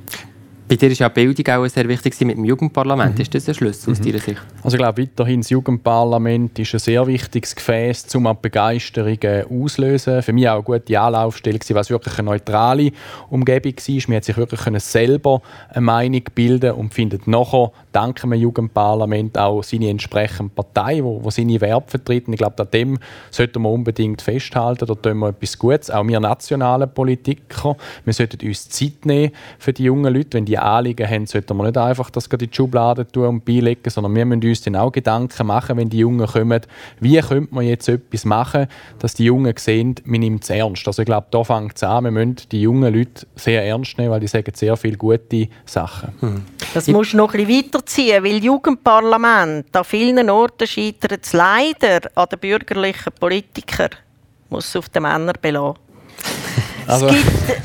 [0.70, 3.16] Bei dir ist ja Bildung auch sehr wichtig mit dem Jugendparlament.
[3.16, 3.22] Mhm.
[3.22, 4.04] Ist das ein Schlüssel aus mhm.
[4.04, 4.42] deiner Sicht?
[4.62, 10.22] Also ich glaube weiterhin, das Jugendparlament ist ein sehr wichtiges Gefäß, um Begeisterungen auszulösen.
[10.22, 12.92] Für mich auch eine gute Anlaufstelle, weil es wirklich eine neutrale
[13.32, 14.02] Umgebung war.
[14.10, 19.64] Man hat sich wirklich selber eine Meinung bilden und findet nachher, dank dem Jugendparlament, auch
[19.64, 22.28] seine entsprechende Partei, die, seine Werte vertritt.
[22.28, 23.00] Und ich glaube, an dem
[23.32, 24.86] sollten wir unbedingt festhalten.
[24.86, 25.90] Da tun wir etwas Gutes.
[25.90, 30.59] Auch wir nationalen Politiker, wir sollten uns Zeit nehmen für die jungen Leute, wenn die
[30.62, 34.26] Anliegen haben, sollten wir nicht einfach das in die Schublade tun und beilegen, sondern wir
[34.26, 36.62] müssen uns dann auch Gedanken machen, wenn die Jungen kommen,
[37.00, 38.68] wie könnte man jetzt etwas machen,
[39.00, 40.88] dass die Jungen sehen, man nimmt es ernst.
[40.88, 44.12] Also ich glaube, da fängt es an, wir müssen die jungen Leute sehr ernst nehmen,
[44.12, 46.14] weil die sagen sehr viele gute Sachen.
[46.20, 46.42] Hm.
[46.74, 51.34] Das ich musst du noch ein bisschen weiterziehen, weil Jugendparlament an vielen Orten scheitert es
[51.34, 53.92] leider an den bürgerlichen Politikern.
[54.50, 55.80] Muss es auf den Männern belassen.
[56.88, 57.08] Also.
[57.08, 57.62] Es gibt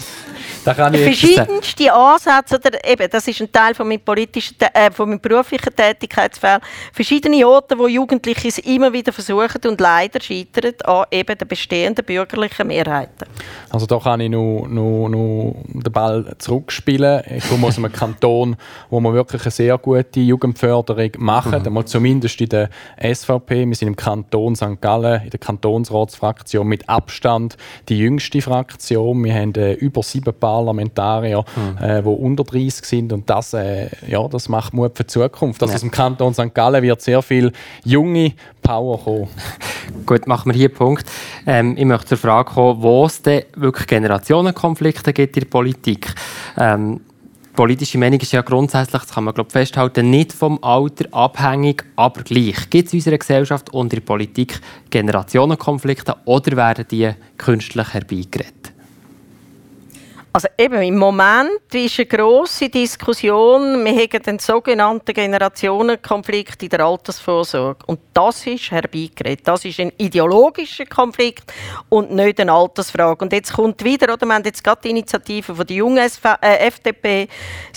[0.64, 4.90] da kann ich verschiedenste Ansätze, oder eben, das ist ein Teil von meinem, politischen, äh,
[4.90, 10.72] von meinem beruflichen Tätigkeitsfeld, verschiedene Orte, wo Jugendliche es immer wieder versuchen und leider scheitern
[10.84, 13.26] an eben den bestehenden bürgerlichen Mehrheiten.
[13.70, 17.22] Also da kann ich nur, nur, nur den Ball zurückspielen.
[17.36, 18.56] Ich komme aus einem Kanton,
[18.88, 21.86] wo wir wirklich eine sehr gute Jugendförderung machen, mhm.
[21.86, 23.66] zumindest in der SVP.
[23.66, 24.80] Wir sind im Kanton St.
[24.80, 27.56] Gallen, in der Kantonsratsfraktion mit Abstand
[27.88, 29.22] die jüngste Fraktion.
[29.24, 31.84] Wir haben äh, über sieben Paar Parlamentarier, mhm.
[31.84, 33.12] äh, die unter 30 sind.
[33.12, 35.60] Und das, äh, ja, das macht Mut für die Zukunft.
[35.62, 35.76] Also ja.
[35.76, 36.54] aus dem Kanton St.
[36.54, 37.52] Gallen wird sehr viel
[37.84, 39.28] junge Power kommen.
[40.06, 41.06] Gut, machen wir hier einen Punkt.
[41.46, 46.14] Ähm, ich möchte zur Frage kommen, wo es denn wirklich Generationenkonflikte gibt in der Politik.
[46.56, 47.00] Ähm,
[47.54, 52.22] politische Meinung ist ja grundsätzlich, das kann man glaub, festhalten, nicht vom Alter abhängig, aber
[52.22, 52.70] gleich.
[52.70, 58.73] Gibt es in unserer Gesellschaft und in der Politik Generationenkonflikte oder werden die künstlich herbeigeredet?
[60.36, 66.80] Also eben, im Moment ist eine grosse Diskussion, wir haben den sogenannten Generationenkonflikt in der
[66.80, 67.86] Altersvorsorge.
[67.86, 69.46] Und das ist herbeigeredet.
[69.46, 71.52] Das ist ein ideologischer Konflikt
[71.88, 73.24] und nicht eine Altersfrage.
[73.24, 76.66] Und jetzt kommt wieder, oder, wir haben jetzt gerade die Initiative von der jungen äh,
[76.66, 77.28] FDP,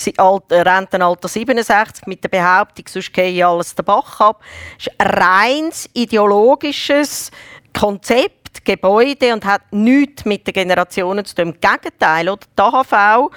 [0.08, 0.22] äh,
[0.56, 4.42] Rentenalter 67, mit der Behauptung, sonst gehe alles den Bach ab.
[4.80, 7.30] Das ist ein reins ideologisches
[7.78, 11.48] Konzept, Gebäude und hat nichts mit den Generationen zu tun.
[11.50, 12.46] Im Gegenteil, oder?
[12.58, 13.32] die AHV,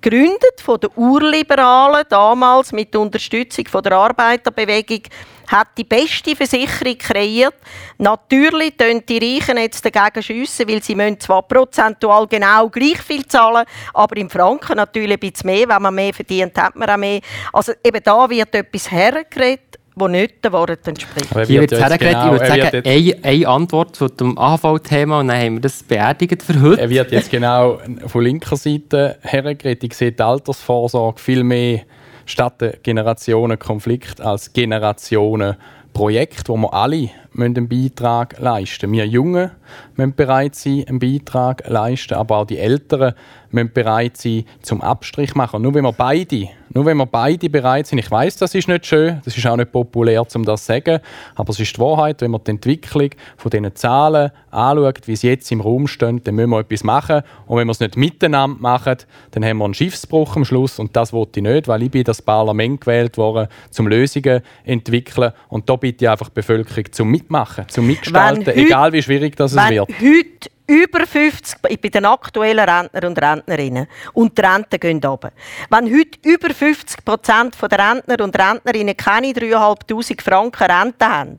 [0.00, 5.02] gegründet von den Urliberalen, damals mit der Unterstützung von der Arbeiterbewegung,
[5.48, 7.54] hat die beste Versicherung kreiert.
[7.98, 13.26] Natürlich tun die Reichen jetzt dagegen schiessen, weil sie müssen zwar prozentual genau gleich viel
[13.26, 15.68] zahlen, aber im Franken natürlich ein bisschen mehr.
[15.68, 17.20] Wenn man mehr verdient, hat man auch mehr.
[17.52, 21.46] Also eben da wird etwas hergeredet die nicht den Worten entspricht.
[21.46, 25.38] Hier wird hergeredet, genau, ich würde sagen, eine, eine Antwort zu dem AHV-Thema und dann
[25.38, 26.80] haben wir das beerdigt für heute.
[26.80, 29.84] Er wird jetzt genau von linker Seite hergeredet.
[29.84, 31.80] Ich sehe die Altersvorsorge viel mehr
[32.24, 39.04] statt Generationenkonflikt als Generationenprojekt, wo wir alle einen Beitrag leisten müssen.
[39.04, 39.50] Wir Jungen
[39.96, 43.14] müssen bereit sein, einen Beitrag leisten, aber auch die Älteren
[43.50, 45.62] müssen bereit sein, zum Abstrich machen.
[45.62, 48.86] Nur wenn wir beide nur wenn wir beide bereit sind, ich weiß, das ist nicht
[48.86, 51.00] schön, das ist auch nicht populär, um das zu sagen,
[51.34, 55.28] aber es ist die Wahrheit, wenn man die Entwicklung von diesen Zahlen anschaut, wie sie
[55.28, 57.22] jetzt im Raum stehen, dann müssen wir etwas machen.
[57.46, 58.96] Und wenn wir es nicht miteinander machen,
[59.32, 62.04] dann haben wir einen Schiffsbruch am Schluss und das wollte ich nicht, weil ich bin
[62.04, 66.90] das Parlament gewählt worden, um Lösungen zu entwickeln und da bitte ich einfach die Bevölkerung
[66.90, 67.21] zum Mitmachen,
[67.68, 69.88] zum Mitgestalten, heute, egal wie schwierig das wenn wird.
[70.00, 75.32] heute über 50, ich bin den aktuellen Rentner und Rentnerinnen und die Renten gehen runter.
[75.68, 81.38] Wenn heute über 50 Prozent der Rentner und Rentnerinnen keine 3'500 Franken Rente haben,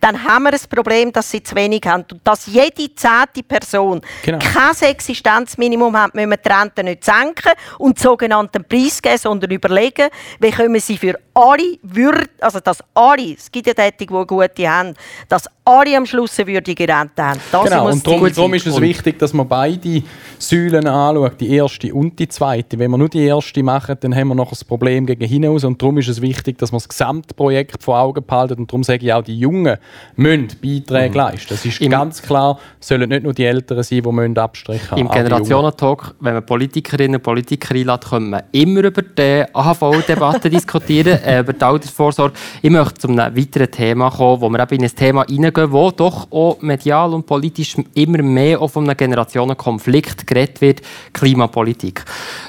[0.00, 4.00] dann haben wir ein Problem, dass sie zu wenig haben und dass jede zehnte Person
[4.22, 4.38] genau.
[4.38, 10.08] kein Existenzminimum hat, müssen wir die Rente nicht senken und sogenannten Preis geben, sondern überlegen,
[10.40, 14.26] wie können wir sie für alle würd, also dass alle, es gibt ja Tätige, die
[14.26, 14.94] gute haben,
[15.28, 17.40] dass alle am Schluss eine würdige Rente haben.
[17.50, 20.02] Das genau, und darum, darum ist es wichtig, dass man beide
[20.38, 22.78] Säulen anschaut, die erste und die zweite.
[22.78, 25.82] Wenn wir nur die erste machen, dann haben wir noch ein Problem gegen hinaus und
[25.82, 29.12] darum ist es wichtig, dass man das Gesamtprojekt vor Augen behalten und darum sage ich
[29.12, 29.76] auch, die Jungen
[30.14, 31.16] müssen Beiträge mhm.
[31.16, 31.48] leisten.
[31.50, 35.00] Das ist Im ganz klar, sollen nicht nur die Älteren sein, die müssen Abstriche haben.
[35.00, 41.18] Im Generationentalk, wenn man Politikerinnen und Politiker einlädt, können wir immer über die AHV-Debatte diskutieren,
[41.26, 42.34] über die Altersvorsorge.
[42.62, 45.90] Ich möchte zu einem weiteren Thema kommen, wo wir eben in ein Thema hineingehen, wo
[45.90, 52.04] doch auch medial und politisch immer mehr von einem Generationenkonflikt geredet wird, Klimapolitik.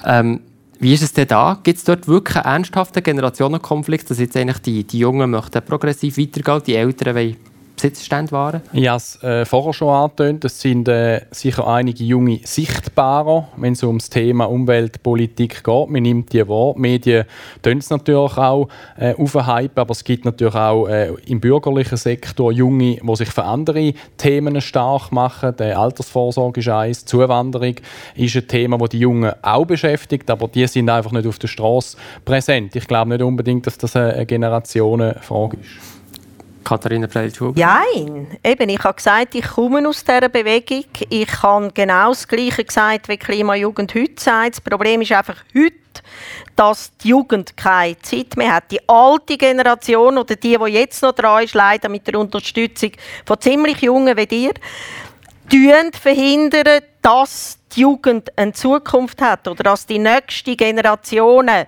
[0.06, 0.42] Ähm,
[0.80, 1.60] wie ist es denn da?
[1.64, 6.18] Gibt es dort wirklich einen ernsthaften Generationenkonflikt, dass jetzt eigentlich die, die Jungen möchten progressiv
[6.18, 7.38] weitergehen, die Älteren wollen
[7.78, 8.62] Besitzstände waren?
[8.74, 10.44] Ich habe es äh, vorher schon angetönt.
[10.44, 15.90] Es sind äh, sicher einige junge sichtbarer, wenn es um das Thema Umweltpolitik geht.
[15.90, 16.74] Man nimmt die wahr.
[16.76, 17.26] Die Medien
[17.62, 22.52] tun es natürlich auch äh, aufhypen, aber es gibt natürlich auch äh, im bürgerlichen Sektor
[22.52, 25.54] Junge, die sich für andere Themen stark machen.
[25.60, 27.76] Die Altersvorsorge ist eins, Zuwanderung
[28.16, 31.48] ist ein Thema, das die Jungen auch beschäftigt, aber die sind einfach nicht auf der
[31.48, 32.76] Straße präsent.
[32.76, 35.97] Ich glaube nicht unbedingt, dass das eine Generationenfrage ist.
[36.68, 37.56] Katharina Preilschub?
[37.56, 40.84] Nein, eben, ich habe gesagt, ich komme aus dieser Bewegung.
[41.08, 44.56] Ich habe genau das Gleiche gesagt, wie Klimajugend heute sagt.
[44.56, 45.76] Das Problem ist einfach heute,
[46.58, 48.70] dass die Jugend keine Zeit mehr hat.
[48.72, 52.92] Die alte Generation oder die, die jetzt noch dran ist, leider mit der Unterstützung
[53.26, 54.54] von ziemlich Jungen wie dir,
[55.94, 61.66] verhindern, dass die Jugend eine Zukunft hat oder dass die nächste Generationen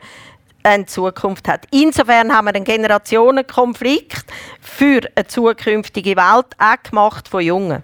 [0.69, 1.65] eine Zukunft hat.
[1.71, 4.25] Insofern haben wir einen Generationenkonflikt
[4.62, 7.84] für eine zukünftige Welt auch gemacht von Jungen.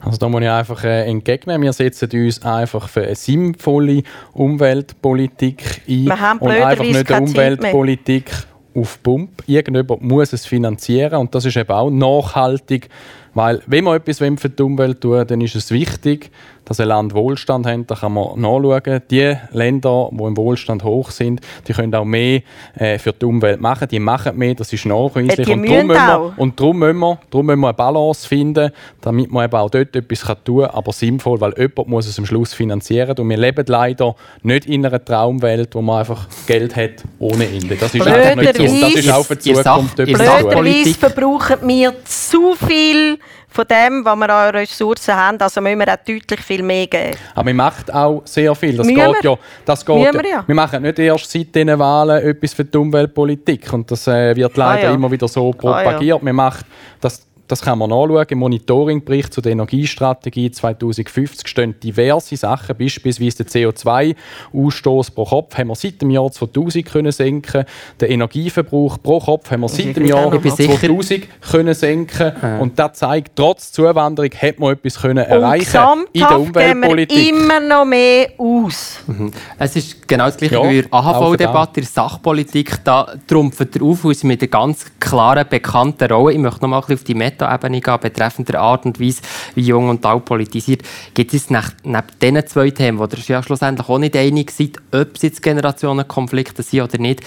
[0.00, 1.60] Also da muss ich einfach äh, entgegnen.
[1.62, 4.02] Wir setzen uns einfach für eine sinnvolle
[4.32, 8.30] Umweltpolitik ein wir haben und einfach nicht eine Umweltpolitik
[8.74, 9.42] auf Pump.
[9.46, 12.88] Irgendjemand muss es finanzieren und das ist eben auch nachhaltig,
[13.34, 16.30] weil wenn man etwas für die Umwelt tun dann ist es wichtig,
[16.70, 19.02] dass ein Land Wohlstand hat, da kann man nachschauen.
[19.10, 22.42] Die Länder, die im Wohlstand hoch sind, die können auch mehr
[22.76, 23.88] äh, für die Umwelt machen.
[23.88, 25.48] Die machen mehr, das ist nachweislich.
[25.48, 28.70] Äh, und darum, müssen wir, und darum müssen wir, darum müssen wir eine Balance finden,
[29.00, 32.26] damit man eben auch dort etwas tun kann, aber sinnvoll, weil jemand muss es am
[32.26, 37.02] Schluss finanzieren und wir leben leider nicht in einer Traumwelt, wo man einfach Geld hat
[37.18, 37.74] ohne Ende.
[37.74, 38.62] Das ist einfach nicht so.
[38.62, 43.18] Das ist auch für die Zukunft etwas Blöderweise verbrauchen wir zu viel
[43.50, 45.38] von dem, was wir an Ressourcen haben.
[45.40, 47.16] Also müssen wir auch deutlich viel mehr geben.
[47.34, 48.76] Aber wir machen auch sehr viel.
[48.76, 50.44] Das geht ja, das geht wir, ja.
[50.46, 53.72] wir machen nicht erst seit diesen Wahlen etwas für die Umweltpolitik.
[53.72, 54.94] Und das äh, wird leider ah, ja.
[54.94, 56.16] immer wieder so propagiert.
[56.16, 56.24] Ah, ja.
[56.24, 56.64] Wir machen
[57.00, 58.26] das das kann man nachschauen.
[58.28, 65.74] Im Monitoringbericht zur Energiestrategie 2050 stehen diverse Sachen, beispielsweise den CO2-Ausstoß pro Kopf haben wir
[65.74, 67.64] seit dem Jahr 2000 können senken.
[68.00, 72.32] Den Energieverbrauch pro Kopf haben wir seit dem Jahr 2000 können senken.
[72.60, 77.16] Und das zeigt, trotz Zuwanderung hat man etwas können erreichen in der Umweltpolitik.
[77.16, 79.00] Wir immer noch mehr aus.
[79.06, 79.32] Mhm.
[79.58, 82.84] Es ist genau das gleiche ja, wie die AHV-Debatte in der Sachpolitik.
[82.84, 86.34] Da trumpft der Aufhaus mit einer ganz klaren, bekannten Rolle.
[86.34, 89.00] Ich möchte noch mal ein bisschen auf die Meta Meta-Ebene gehen, betreffend der Art und
[89.00, 89.22] Weise,
[89.54, 90.82] wie Jung und Alt politisiert.
[91.14, 94.78] Gibt es nach, neben diesen zwei Themen, wo ihr ja schlussendlich auch nicht einig seid,
[94.92, 97.20] ob es jetzt Generationenkonflikte sind oder nicht,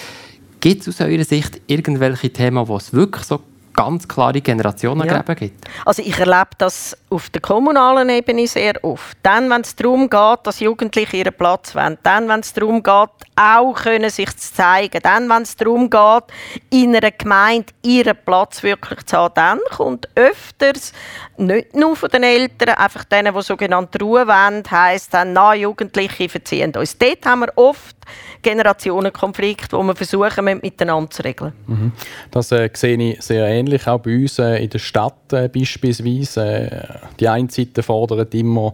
[0.60, 3.40] gibt es aus eurer Sicht irgendwelche Themen, wo es wirklich so
[3.74, 5.34] ganz klare Generationengräben ja.
[5.34, 5.68] gibt?
[5.84, 9.16] Also ich erlebe das auf der kommunalen Ebene sehr oft.
[9.22, 11.98] Dann, wenn es darum geht, dass Jugendliche ihren Platz wollen.
[12.02, 15.00] Dann, wenn es darum geht, auch können sich zu zeigen.
[15.02, 16.24] Dann, wenn es darum geht,
[16.70, 19.34] in einer Gemeinde ihren Platz wirklich zu haben.
[19.34, 20.92] Dann kommt öfters,
[21.36, 26.28] nicht nur von den Eltern, einfach denen, die sogenannte Ruhe wollen, heisst dann, na, Jugendliche
[26.28, 26.96] verziehen uns.
[26.96, 27.96] Dort haben wir oft
[28.42, 31.52] Generationenkonflikte, die wir versuchen, miteinander zu regeln.
[31.66, 31.92] Mhm.
[32.30, 36.46] Das äh, sehe ich sehr ähnlich, auch bei uns äh, in der Stadt äh, beispielsweise.
[36.46, 36.86] Äh,
[37.20, 38.72] die eine Seite fordert immer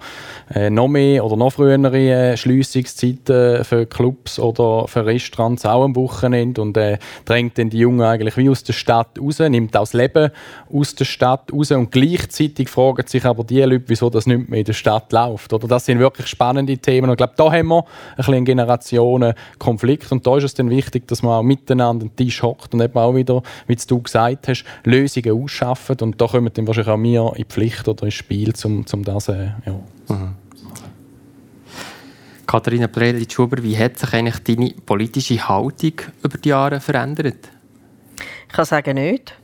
[0.70, 6.76] noch mehr oder noch frühere Schliessungszeiten für Clubs oder für Restaurants auch am Wochenende und
[6.76, 10.30] äh, drängt dann die Jungen eigentlich wie aus der Stadt raus, nimmt auch das Leben
[10.72, 14.60] aus der Stadt raus und gleichzeitig fragen sich aber die Leute, wieso das nicht mehr
[14.60, 15.52] in der Stadt läuft.
[15.52, 19.34] Oder das sind wirklich spannende Themen und ich glaube, da haben wir ein bisschen Generationen
[19.58, 20.10] Konflikt.
[20.10, 22.98] Und da ist es dann wichtig, dass man auch miteinander den Tisch hockt und eben
[22.98, 25.96] auch wieder, wie du gesagt hast, Lösungen ausschaffen.
[26.00, 29.04] Und da kommen dann wahrscheinlich auch wir in die Pflicht oder ins Spiel, um, um
[29.04, 29.80] das äh, ja.
[30.08, 30.34] Mhm.
[32.46, 37.48] Katharina Prelitsch-Huber, wie hat sich eigentlich deine politische Haltung über die Jahre verändert?
[38.48, 39.36] Ich kann sagen, nicht.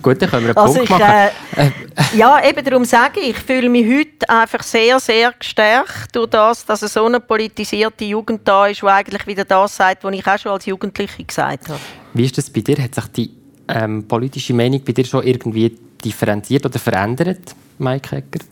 [0.00, 1.30] Gut, dann können wir einen also Punkt ich, machen.
[1.56, 1.70] Äh,
[2.16, 6.64] ja, eben darum sage ich, ich fühle mich heute einfach sehr, sehr gestärkt durch das,
[6.66, 10.38] dass so eine politisierte Jugend da ist, die eigentlich wieder das sagt, was ich auch
[10.38, 11.80] schon als Jugendliche gesagt habe.
[12.12, 12.76] Wie ist das bei dir?
[12.82, 13.30] Hat sich die
[13.68, 18.44] ähm, politische Meinung bei dir schon irgendwie differenziert oder verändert, Mike Hecker?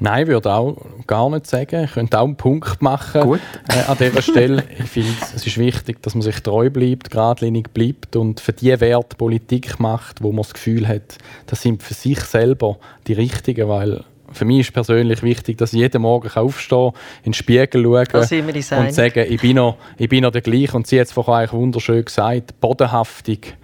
[0.00, 0.76] Nein, ich würde auch
[1.06, 1.84] gar nicht sagen.
[1.84, 4.64] Ich könnte auch einen Punkt machen äh, an dieser Stelle.
[4.78, 8.78] Ich finde, es ist wichtig, dass man sich treu bleibt, geradlinig bleibt und für die
[8.80, 13.68] Werte Politik macht, wo man das Gefühl hat, das sind für sich selber die richtigen,
[13.68, 14.02] weil
[14.32, 18.80] für mich ist persönlich wichtig, dass ich jeden Morgen aufstehen kann, in den Spiegel schauen
[18.80, 20.76] und sagen, ich bin, noch, ich bin noch der gleiche.
[20.76, 23.56] Und sie hat es vorhin eigentlich wunderschön gesagt, bodenhaftig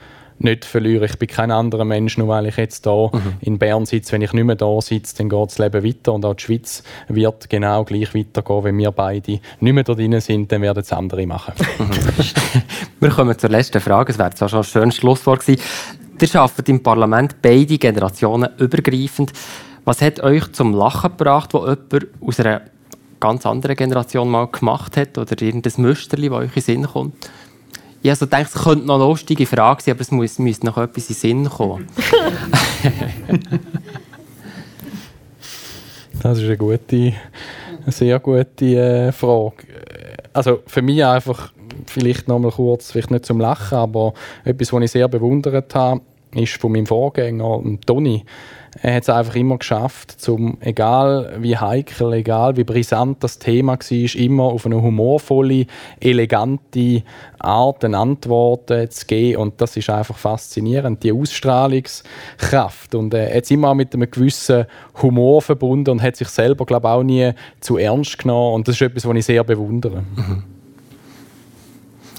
[0.43, 1.05] nicht verlieren.
[1.05, 3.35] Ich bin kein anderer Mensch, nur weil ich jetzt hier mhm.
[3.41, 4.13] in Bern sitze.
[4.13, 6.83] Wenn ich nicht mehr da sitze, dann geht das Leben weiter und auch die Schweiz
[7.09, 8.65] wird genau gleich weitergehen.
[8.65, 11.55] Wenn wir beide nicht mehr da drin sind, dann werden es andere machen.
[13.01, 14.13] wir kommen zur letzten Frage.
[14.13, 15.63] Es wäre zwar schon ein schönes Schlusswort gewesen.
[16.21, 19.33] Ihr arbeitet im Parlament beide Generationen übergreifend.
[19.85, 22.63] Was hat euch zum Lachen gebracht, wo jemand aus einer
[23.19, 27.31] ganz anderen Generation mal gemacht hat oder irgendein Müsterli, das euch in den Sinn kommt?
[28.03, 30.79] Ich also denke, es könnte noch eine lustige Frage sein, aber es muss, müsste noch
[30.79, 31.87] etwas in den Sinn kommen.
[36.23, 37.13] das ist eine gute,
[37.83, 39.67] eine sehr gute äh, Frage.
[40.33, 41.53] Also für mich einfach,
[41.87, 46.01] vielleicht noch mal kurz, vielleicht nicht zum Lachen, aber etwas, was ich sehr bewundert habe,
[46.35, 48.25] ist von meinem Vorgänger, Toni
[48.83, 53.73] er hat es einfach immer geschafft, zum, egal wie heikel, egal wie brisant das Thema
[53.73, 55.67] war, immer auf eine humorvolle,
[55.99, 57.03] elegante
[57.41, 59.43] Art eine Antwort zu geben.
[59.43, 62.95] Und das ist einfach faszinierend, die Ausstrahlungskraft.
[62.95, 64.67] Und äh, er hat es immer mit einem gewissen
[65.03, 68.55] Humor verbunden und hat sich selber, glaube ich, auch nie zu ernst genommen.
[68.55, 70.05] Und das ist etwas, was ich sehr bewundere.
[70.15, 70.45] Mhm.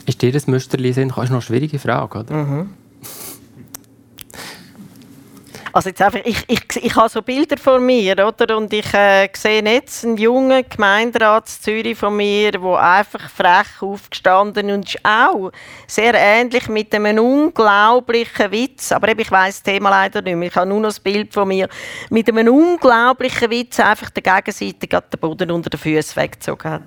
[0.05, 1.11] Ist dir das Müsterli sind?
[1.15, 2.33] Das ist noch eine schwierige Frage, oder?
[2.33, 2.69] Mhm.
[5.73, 8.57] Also jetzt einfach, ich, ich, ich habe so Bilder von mir, oder?
[8.57, 13.81] Und ich äh, sehe jetzt einen jungen Gemeinderat in Zürich von mir, der einfach frech
[13.81, 15.51] aufgestanden und ist auch
[15.87, 18.91] sehr ähnlich mit einem unglaublichen Witz.
[18.91, 20.49] Aber eben, ich weiß das Thema leider nicht mehr.
[20.49, 21.69] Ich habe nur noch das Bild von mir
[22.09, 26.83] mit einem unglaublichen Witz einfach der Gegenseite den Boden unter den Füßen weggezogen hat.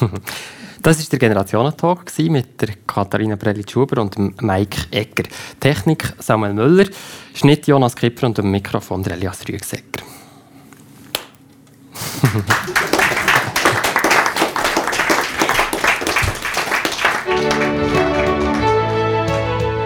[0.82, 5.24] Das war der Generationentalk mit der Katharina Prelitsch-Huber und Mike Egger.
[5.58, 6.86] Technik Samuel Müller,
[7.34, 10.04] Schnitt Jonas Kipper und am Mikrofon Elias Rüegsecker.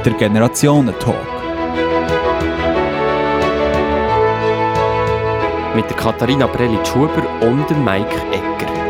[0.04, 1.16] der Generationentalk.
[5.74, 8.81] Mit der Katharina Prelitsch-Huber und Mike Egger.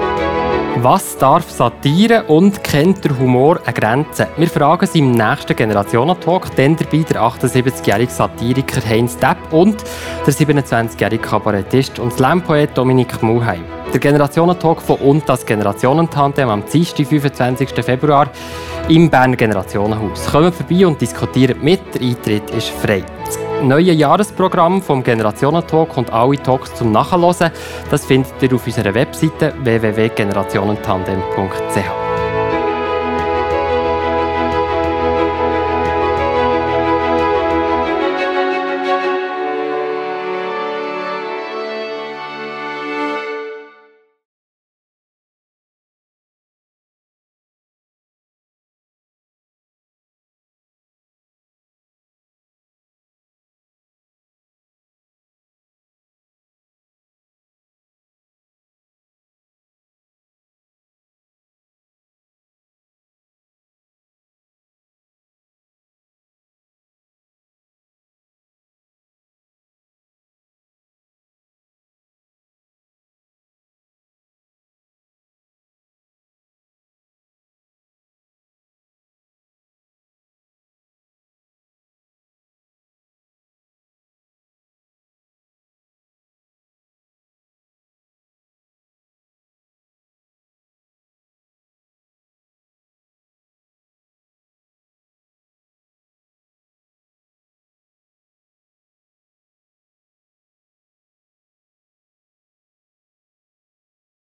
[0.76, 4.28] Was darf Satire und kennt der Humor eine Grenze?
[4.38, 9.84] Wir fragen sie im nächsten Generationentalk, dann dabei der 78-jährige Satiriker Heinz Depp und
[10.26, 13.64] der 27-jährige Kabarettist und Slam-Poet Dominik Muheim.
[13.92, 17.68] Der Generationentalk von und das Generationentandem am Dienstag, 25.
[17.84, 18.30] Februar
[18.88, 20.26] im Berner Generationenhaus.
[20.26, 23.04] Kommt vorbei und diskutiert mit, der Eintritt ist frei.
[23.62, 27.52] Neue Jahresprogramm vom Generationentalk und alle Talks zum Nachhören,
[27.90, 32.11] das findet ihr auf unserer Webseite www.generationentandem.ch.